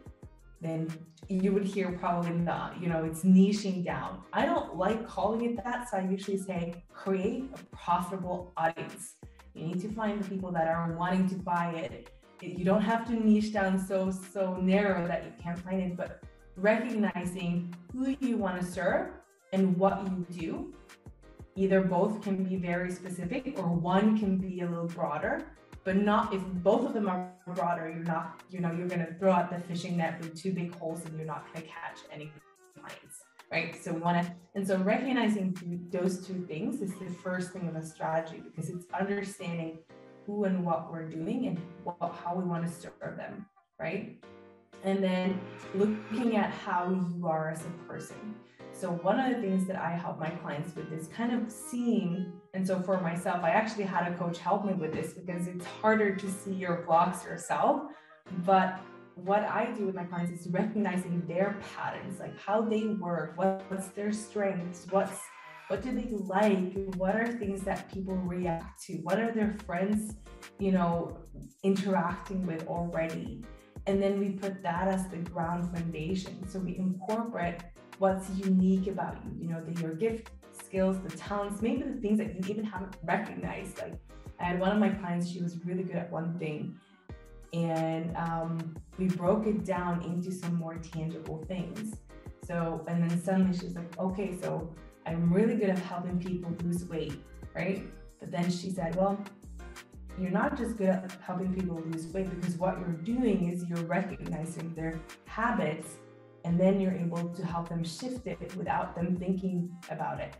then 0.60 0.88
you 1.28 1.52
would 1.52 1.64
hear 1.64 1.92
probably 1.92 2.30
the, 2.44 2.70
you 2.80 2.88
know, 2.88 3.04
it's 3.04 3.22
niching 3.22 3.84
down. 3.84 4.22
I 4.32 4.46
don't 4.46 4.76
like 4.76 5.06
calling 5.06 5.44
it 5.44 5.62
that. 5.64 5.90
So 5.90 5.98
I 5.98 6.08
usually 6.08 6.38
say 6.38 6.82
create 6.92 7.44
a 7.54 7.76
profitable 7.76 8.52
audience. 8.56 9.14
You 9.54 9.66
need 9.66 9.80
to 9.82 9.88
find 9.88 10.22
the 10.22 10.28
people 10.28 10.50
that 10.52 10.68
are 10.68 10.92
wanting 10.92 11.28
to 11.30 11.34
buy 11.34 11.72
it. 11.72 12.10
You 12.40 12.64
don't 12.64 12.82
have 12.82 13.06
to 13.06 13.12
niche 13.12 13.52
down 13.52 13.78
so, 13.78 14.10
so 14.10 14.56
narrow 14.56 15.06
that 15.06 15.24
you 15.24 15.32
can't 15.42 15.58
find 15.58 15.80
it, 15.80 15.96
but 15.96 16.22
recognizing 16.56 17.74
who 17.92 18.16
you 18.20 18.36
want 18.36 18.60
to 18.60 18.66
serve 18.66 19.10
and 19.52 19.76
what 19.76 20.04
you 20.06 20.26
do. 20.38 20.74
Either 21.54 21.82
both 21.82 22.22
can 22.22 22.42
be 22.44 22.56
very 22.56 22.90
specific 22.90 23.58
or 23.58 23.68
one 23.68 24.18
can 24.18 24.38
be 24.38 24.60
a 24.60 24.66
little 24.66 24.86
broader 24.86 25.44
but 25.84 25.96
not 25.96 26.32
if 26.32 26.40
both 26.62 26.86
of 26.86 26.94
them 26.94 27.08
are 27.08 27.32
broader 27.54 27.90
you're 27.90 28.04
not 28.04 28.40
you 28.50 28.60
know 28.60 28.70
you're 28.72 28.88
going 28.88 29.04
to 29.04 29.14
throw 29.14 29.32
out 29.32 29.50
the 29.50 29.58
fishing 29.66 29.96
net 29.96 30.20
with 30.20 30.40
two 30.40 30.52
big 30.52 30.74
holes 30.76 31.04
and 31.04 31.16
you're 31.16 31.26
not 31.26 31.44
going 31.52 31.64
to 31.64 31.68
catch 31.68 31.98
any 32.12 32.30
clients 32.78 33.22
right? 33.50 33.84
So 33.84 33.92
we 33.92 34.00
want 34.00 34.24
to 34.24 34.32
and 34.54 34.66
so 34.66 34.76
recognizing 34.78 35.88
those 35.92 36.26
two 36.26 36.44
things 36.48 36.80
is 36.80 36.94
the 36.98 37.06
first 37.22 37.52
thing 37.52 37.68
of 37.68 37.76
a 37.76 37.84
strategy 37.84 38.42
because 38.42 38.70
it's 38.70 38.86
understanding 38.98 39.78
who 40.26 40.44
and 40.44 40.64
what 40.64 40.90
we're 40.90 41.08
doing 41.08 41.48
and 41.48 41.60
what, 41.84 42.14
how 42.24 42.34
we 42.34 42.44
want 42.44 42.64
to 42.64 42.72
serve 42.72 43.16
them 43.16 43.46
right? 43.78 44.16
And 44.84 45.02
then 45.02 45.40
looking 45.74 46.36
at 46.36 46.50
how 46.50 46.90
you 46.90 47.26
are 47.26 47.50
as 47.50 47.64
a 47.66 47.70
person 47.88 48.34
so 48.82 48.90
one 48.90 49.20
of 49.20 49.32
the 49.32 49.40
things 49.40 49.64
that 49.68 49.76
I 49.76 49.90
help 49.90 50.18
my 50.18 50.30
clients 50.30 50.74
with 50.74 50.92
is 50.92 51.06
kind 51.06 51.32
of 51.32 51.52
seeing, 51.52 52.32
and 52.52 52.66
so 52.66 52.80
for 52.82 53.00
myself, 53.00 53.44
I 53.44 53.50
actually 53.50 53.84
had 53.84 54.10
a 54.10 54.16
coach 54.16 54.38
help 54.38 54.64
me 54.64 54.72
with 54.72 54.92
this 54.92 55.12
because 55.12 55.46
it's 55.46 55.64
harder 55.64 56.16
to 56.16 56.28
see 56.28 56.52
your 56.52 56.82
blocks 56.84 57.24
yourself. 57.24 57.82
But 58.44 58.80
what 59.14 59.44
I 59.44 59.70
do 59.78 59.86
with 59.86 59.94
my 59.94 60.02
clients 60.02 60.32
is 60.32 60.48
recognizing 60.48 61.22
their 61.28 61.60
patterns, 61.76 62.18
like 62.18 62.36
how 62.40 62.60
they 62.60 62.86
work, 62.86 63.34
what's 63.36 63.86
their 63.90 64.12
strengths, 64.12 64.88
what's 64.90 65.20
what 65.68 65.80
do 65.80 65.94
they 65.94 66.08
like, 66.10 66.92
what 66.96 67.14
are 67.14 67.28
things 67.38 67.62
that 67.62 67.88
people 67.94 68.16
react 68.16 68.82
to, 68.86 68.94
what 69.04 69.20
are 69.20 69.30
their 69.30 69.54
friends, 69.64 70.16
you 70.58 70.72
know, 70.72 71.18
interacting 71.62 72.44
with 72.48 72.66
already. 72.66 73.44
And 73.86 74.02
then 74.02 74.18
we 74.18 74.30
put 74.30 74.60
that 74.64 74.88
as 74.88 75.08
the 75.08 75.18
ground 75.18 75.72
foundation. 75.72 76.48
So 76.48 76.58
we 76.58 76.76
incorporate 76.76 77.60
what's 77.98 78.30
unique 78.30 78.86
about 78.86 79.16
you, 79.24 79.46
you 79.46 79.48
know, 79.52 79.60
the, 79.60 79.80
your 79.80 79.94
gift, 79.94 80.30
skills, 80.52 80.98
the 81.00 81.16
talents, 81.16 81.62
maybe 81.62 81.82
the 81.82 82.00
things 82.00 82.18
that 82.18 82.34
you 82.34 82.40
even 82.48 82.64
haven't 82.64 82.96
recognized. 83.04 83.78
Like 83.78 83.94
I 84.40 84.44
had 84.44 84.60
one 84.60 84.72
of 84.72 84.78
my 84.78 84.90
clients, 84.90 85.28
she 85.30 85.40
was 85.40 85.64
really 85.64 85.82
good 85.82 85.96
at 85.96 86.10
one 86.10 86.38
thing. 86.38 86.78
And 87.52 88.16
um, 88.16 88.76
we 88.98 89.08
broke 89.08 89.46
it 89.46 89.64
down 89.64 90.02
into 90.04 90.32
some 90.32 90.54
more 90.54 90.76
tangible 90.76 91.44
things. 91.46 91.96
So, 92.44 92.84
and 92.88 93.08
then 93.08 93.22
suddenly 93.22 93.56
she's 93.56 93.76
like, 93.76 93.98
okay, 93.98 94.36
so 94.40 94.74
I'm 95.06 95.32
really 95.32 95.54
good 95.54 95.70
at 95.70 95.78
helping 95.78 96.18
people 96.18 96.52
lose 96.64 96.84
weight, 96.86 97.22
right? 97.54 97.84
But 98.18 98.30
then 98.30 98.50
she 98.50 98.70
said, 98.70 98.96
well, 98.96 99.22
you're 100.18 100.30
not 100.30 100.56
just 100.56 100.76
good 100.76 100.88
at 100.88 101.12
helping 101.24 101.54
people 101.54 101.82
lose 101.86 102.06
weight 102.08 102.28
because 102.30 102.56
what 102.56 102.78
you're 102.78 102.92
doing 102.92 103.50
is 103.50 103.64
you're 103.66 103.84
recognizing 103.84 104.74
their 104.74 105.00
habits 105.26 105.96
and 106.44 106.58
then 106.58 106.80
you're 106.80 106.92
able 106.92 107.28
to 107.28 107.44
help 107.44 107.68
them 107.68 107.84
shift 107.84 108.26
it 108.26 108.38
without 108.56 108.94
them 108.94 109.16
thinking 109.16 109.70
about 109.90 110.20
it 110.20 110.34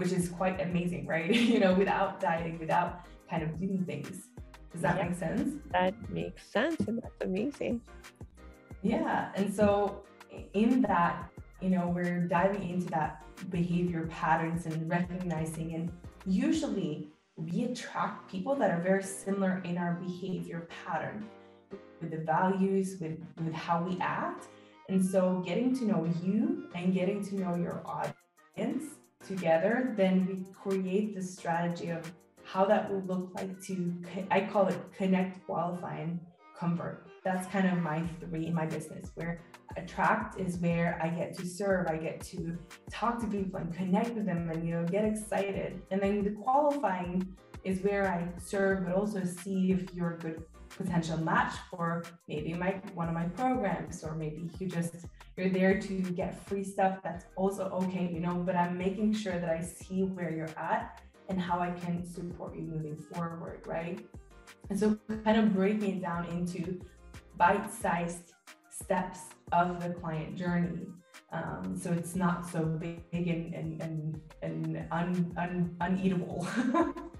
which 0.00 0.12
is 0.12 0.28
quite 0.30 0.60
amazing 0.60 1.06
right? 1.06 1.30
You 1.52 1.60
know 1.60 1.74
without 1.74 2.20
dieting 2.20 2.58
without 2.58 3.06
kind 3.28 3.42
of 3.42 3.60
doing 3.60 3.84
things. 3.84 4.28
Does 4.72 4.82
that 4.82 4.96
yeah, 4.96 5.04
make 5.04 5.14
sense? 5.16 5.54
That 5.72 5.94
makes 6.10 6.46
sense 6.50 6.80
and 6.88 7.02
that's 7.02 7.20
amazing. 7.20 7.80
Yeah 8.82 9.28
and 9.34 9.52
so 9.54 10.02
in 10.54 10.82
that 10.82 11.30
you 11.60 11.70
know 11.70 11.86
we're 11.94 12.20
diving 12.38 12.68
into 12.70 12.86
that 12.86 13.24
behavior 13.50 14.06
patterns 14.10 14.66
and 14.66 14.88
recognizing 14.88 15.74
and 15.74 15.92
usually 16.26 17.08
we 17.36 17.64
attract 17.64 18.30
people 18.30 18.54
that 18.54 18.70
are 18.70 18.80
very 18.80 19.02
similar 19.02 19.62
in 19.64 19.76
our 19.76 19.94
behavior 20.06 20.68
pattern 20.84 21.26
with 22.00 22.10
the 22.10 22.22
values 22.36 22.96
with 23.00 23.18
with 23.44 23.52
how 23.52 23.82
we 23.82 23.98
act 24.00 24.48
and 24.90 25.04
so 25.04 25.42
getting 25.46 25.74
to 25.74 25.84
know 25.84 26.12
you 26.22 26.68
and 26.74 26.92
getting 26.92 27.24
to 27.24 27.40
know 27.40 27.54
your 27.54 27.82
audience 27.86 28.84
together 29.26 29.94
then 29.96 30.26
we 30.26 30.44
create 30.52 31.14
the 31.14 31.22
strategy 31.22 31.90
of 31.90 32.10
how 32.44 32.64
that 32.64 32.90
will 32.90 33.02
look 33.02 33.30
like 33.34 33.60
to 33.60 33.92
i 34.30 34.40
call 34.40 34.66
it 34.66 34.78
connect 34.96 35.44
qualify 35.46 35.98
and 35.98 36.18
convert 36.58 37.06
that's 37.24 37.46
kind 37.48 37.68
of 37.68 37.78
my 37.78 38.02
three 38.20 38.46
in 38.46 38.54
my 38.54 38.66
business 38.66 39.12
where 39.14 39.40
attract 39.76 40.40
is 40.40 40.58
where 40.58 40.98
I 41.02 41.08
get 41.08 41.36
to 41.38 41.46
serve, 41.46 41.86
I 41.86 41.96
get 41.96 42.20
to 42.26 42.56
talk 42.90 43.20
to 43.20 43.26
people 43.26 43.60
and 43.60 43.72
connect 43.72 44.10
with 44.10 44.26
them 44.26 44.50
and 44.50 44.66
you 44.66 44.74
know 44.74 44.84
get 44.84 45.04
excited. 45.04 45.80
And 45.90 46.00
then 46.00 46.24
the 46.24 46.30
qualifying 46.30 47.36
is 47.64 47.80
where 47.82 48.08
I 48.08 48.26
serve, 48.42 48.86
but 48.86 48.94
also 48.94 49.24
see 49.24 49.72
if 49.72 49.94
you're 49.94 50.14
a 50.14 50.18
good 50.18 50.42
potential 50.76 51.18
match 51.18 51.54
for 51.70 52.04
maybe 52.28 52.54
my 52.54 52.80
one 52.94 53.08
of 53.08 53.14
my 53.14 53.24
programs, 53.24 54.04
or 54.04 54.14
maybe 54.14 54.50
you 54.58 54.66
just 54.68 54.94
you're 55.36 55.50
there 55.50 55.80
to 55.80 55.94
get 56.12 56.46
free 56.46 56.64
stuff. 56.64 56.98
That's 57.02 57.26
also 57.36 57.64
okay, 57.82 58.10
you 58.12 58.20
know. 58.20 58.34
But 58.34 58.56
I'm 58.56 58.76
making 58.76 59.14
sure 59.14 59.38
that 59.38 59.50
I 59.50 59.60
see 59.60 60.04
where 60.04 60.30
you're 60.30 60.56
at 60.56 61.00
and 61.28 61.40
how 61.40 61.60
I 61.60 61.70
can 61.70 62.04
support 62.04 62.56
you 62.56 62.62
moving 62.62 62.96
forward, 62.96 63.62
right? 63.66 64.04
And 64.68 64.78
so, 64.78 64.98
kind 65.24 65.38
of 65.38 65.54
breaking 65.54 65.96
it 65.96 66.02
down 66.02 66.26
into 66.26 66.80
bite-sized 67.36 68.32
steps 68.68 69.20
of 69.52 69.82
the 69.82 69.90
client 69.90 70.36
journey. 70.36 70.86
Um, 71.32 71.76
so 71.80 71.92
it's 71.92 72.16
not 72.16 72.48
so 72.48 72.64
big 72.64 73.02
and 73.12 73.54
and 73.54 73.80
and, 73.82 74.20
and 74.42 74.86
un, 74.90 75.32
un, 75.36 75.76
uneatable. 75.80 76.44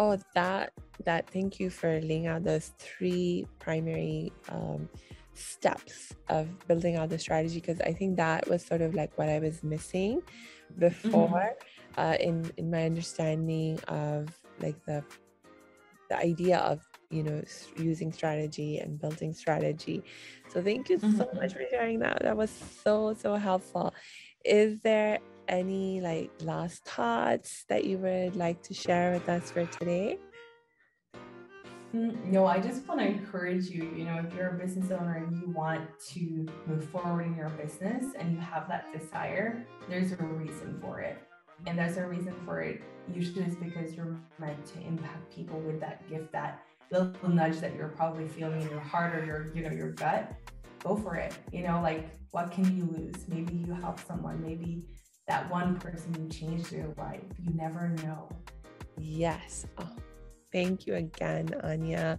oh, 0.00 0.18
that 0.34 0.72
that 1.04 1.28
thank 1.30 1.60
you 1.60 1.68
for 1.70 2.00
laying 2.00 2.26
out 2.26 2.42
those 2.42 2.72
three 2.78 3.46
primary 3.58 4.32
um, 4.48 4.88
steps 5.34 6.14
of 6.28 6.46
building 6.66 6.96
out 6.96 7.10
the 7.10 7.18
strategy 7.18 7.60
because 7.60 7.80
I 7.82 7.92
think 7.92 8.16
that 8.16 8.48
was 8.48 8.64
sort 8.64 8.80
of 8.80 8.94
like 8.94 9.16
what 9.18 9.28
I 9.28 9.38
was 9.38 9.62
missing 9.62 10.22
before 10.78 11.28
mm-hmm. 11.28 12.00
uh, 12.00 12.16
in 12.18 12.50
in 12.56 12.70
my 12.70 12.84
understanding 12.84 13.78
of 13.88 14.28
like 14.60 14.82
the 14.86 15.04
the 16.08 16.18
idea 16.18 16.58
of 16.58 16.80
you 17.10 17.22
know 17.22 17.42
using 17.76 18.10
strategy 18.10 18.78
and 18.78 18.98
building 18.98 19.34
strategy 19.34 20.02
so 20.48 20.62
thank 20.62 20.88
you 20.88 20.96
mm-hmm. 20.98 21.18
so 21.18 21.28
much 21.34 21.52
for 21.52 21.64
sharing 21.70 21.98
that 21.98 22.22
that 22.22 22.36
was 22.36 22.50
so 22.84 23.14
so 23.14 23.36
helpful 23.36 23.92
is 24.44 24.80
there 24.80 25.18
any 25.50 26.00
like 26.00 26.30
last 26.42 26.84
thoughts 26.84 27.64
that 27.68 27.84
you 27.84 27.98
would 27.98 28.36
like 28.36 28.62
to 28.62 28.72
share 28.72 29.12
with 29.12 29.28
us 29.28 29.50
for 29.50 29.66
today 29.66 30.18
mm, 31.92 32.24
no, 32.26 32.46
I 32.46 32.60
just 32.60 32.86
want 32.86 33.00
to 33.00 33.06
encourage 33.06 33.66
you. 33.66 33.92
You 33.96 34.04
know, 34.04 34.22
if 34.24 34.32
you're 34.34 34.50
a 34.50 34.58
business 34.58 34.92
owner 34.92 35.16
and 35.16 35.36
you 35.36 35.50
want 35.50 35.88
to 36.10 36.46
move 36.66 36.84
forward 36.84 37.26
in 37.26 37.34
your 37.34 37.48
business 37.50 38.14
and 38.16 38.32
you 38.32 38.40
have 38.40 38.68
that 38.68 38.86
desire, 38.96 39.66
there's 39.88 40.12
a 40.12 40.16
reason 40.16 40.78
for 40.80 41.00
it. 41.00 41.18
And 41.66 41.76
there's 41.76 41.96
a 41.96 42.06
reason 42.06 42.34
for 42.44 42.60
it. 42.60 42.80
Usually 43.12 43.44
it's 43.44 43.56
because 43.56 43.94
you're 43.94 44.16
meant 44.38 44.64
to 44.66 44.80
impact 44.86 45.34
people 45.34 45.58
with 45.60 45.80
that 45.80 46.08
gift, 46.08 46.30
that 46.32 46.62
little 46.92 47.28
nudge 47.28 47.58
that 47.58 47.74
you're 47.74 47.88
probably 47.88 48.28
feeling 48.28 48.62
in 48.62 48.70
your 48.70 48.80
heart 48.80 49.14
or 49.16 49.24
your, 49.24 49.52
you 49.54 49.62
know, 49.62 49.70
your 49.70 49.90
gut, 49.90 50.32
go 50.82 50.96
for 50.96 51.16
it. 51.16 51.34
You 51.52 51.64
know, 51.64 51.80
like 51.82 52.08
what 52.30 52.52
can 52.52 52.76
you 52.76 52.84
lose? 52.84 53.26
Maybe 53.28 53.54
you 53.54 53.74
help 53.74 53.98
someone, 53.98 54.40
maybe 54.40 54.84
that 55.30 55.48
one 55.48 55.78
person 55.78 56.12
you 56.20 56.28
changed 56.28 56.72
your 56.72 56.92
life. 56.98 57.22
You 57.46 57.54
never 57.54 57.88
know. 58.02 58.28
Yes. 58.98 59.64
Oh, 59.78 59.88
thank 60.52 60.88
you 60.88 60.96
again, 60.96 61.46
Anja, 61.62 62.18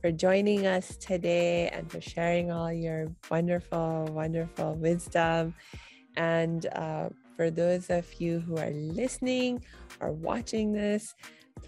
for 0.00 0.10
joining 0.10 0.66
us 0.66 0.96
today 0.96 1.68
and 1.68 1.90
for 1.92 2.00
sharing 2.00 2.50
all 2.50 2.72
your 2.72 3.08
wonderful, 3.30 4.08
wonderful 4.10 4.72
wisdom. 4.76 5.54
And 6.16 6.64
uh, 6.74 7.10
for 7.36 7.50
those 7.50 7.90
of 7.90 8.06
you 8.18 8.40
who 8.40 8.56
are 8.56 8.70
listening 8.70 9.62
or 10.00 10.12
watching 10.12 10.72
this, 10.72 11.14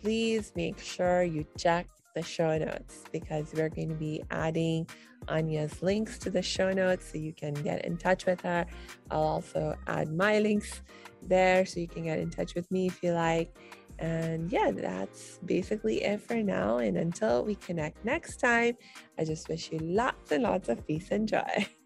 please 0.00 0.52
make 0.56 0.78
sure 0.78 1.22
you 1.22 1.44
check 1.58 1.86
the 2.14 2.22
show 2.22 2.56
notes 2.56 3.04
because 3.12 3.52
we're 3.54 3.68
going 3.68 3.90
to 3.90 3.94
be 3.94 4.22
adding 4.30 4.88
Anja's 5.28 5.82
links 5.82 6.18
to 6.18 6.30
the 6.30 6.42
show 6.42 6.72
notes 6.72 7.10
so 7.12 7.18
you 7.18 7.32
can 7.32 7.54
get 7.54 7.84
in 7.84 7.96
touch 7.96 8.26
with 8.26 8.40
her. 8.42 8.66
I'll 9.10 9.22
also 9.22 9.76
add 9.86 10.12
my 10.12 10.38
links 10.38 10.82
there 11.22 11.66
so 11.66 11.80
you 11.80 11.88
can 11.88 12.04
get 12.04 12.18
in 12.18 12.30
touch 12.30 12.54
with 12.54 12.70
me 12.70 12.86
if 12.86 13.02
you 13.02 13.12
like. 13.12 13.56
And 13.98 14.52
yeah, 14.52 14.70
that's 14.70 15.38
basically 15.44 16.04
it 16.04 16.20
for 16.20 16.42
now. 16.42 16.78
And 16.78 16.96
until 16.96 17.44
we 17.44 17.56
connect 17.56 18.04
next 18.04 18.36
time, 18.36 18.76
I 19.18 19.24
just 19.24 19.48
wish 19.48 19.72
you 19.72 19.78
lots 19.78 20.30
and 20.30 20.44
lots 20.44 20.68
of 20.68 20.86
peace 20.86 21.08
and 21.10 21.28
joy. 21.28 21.66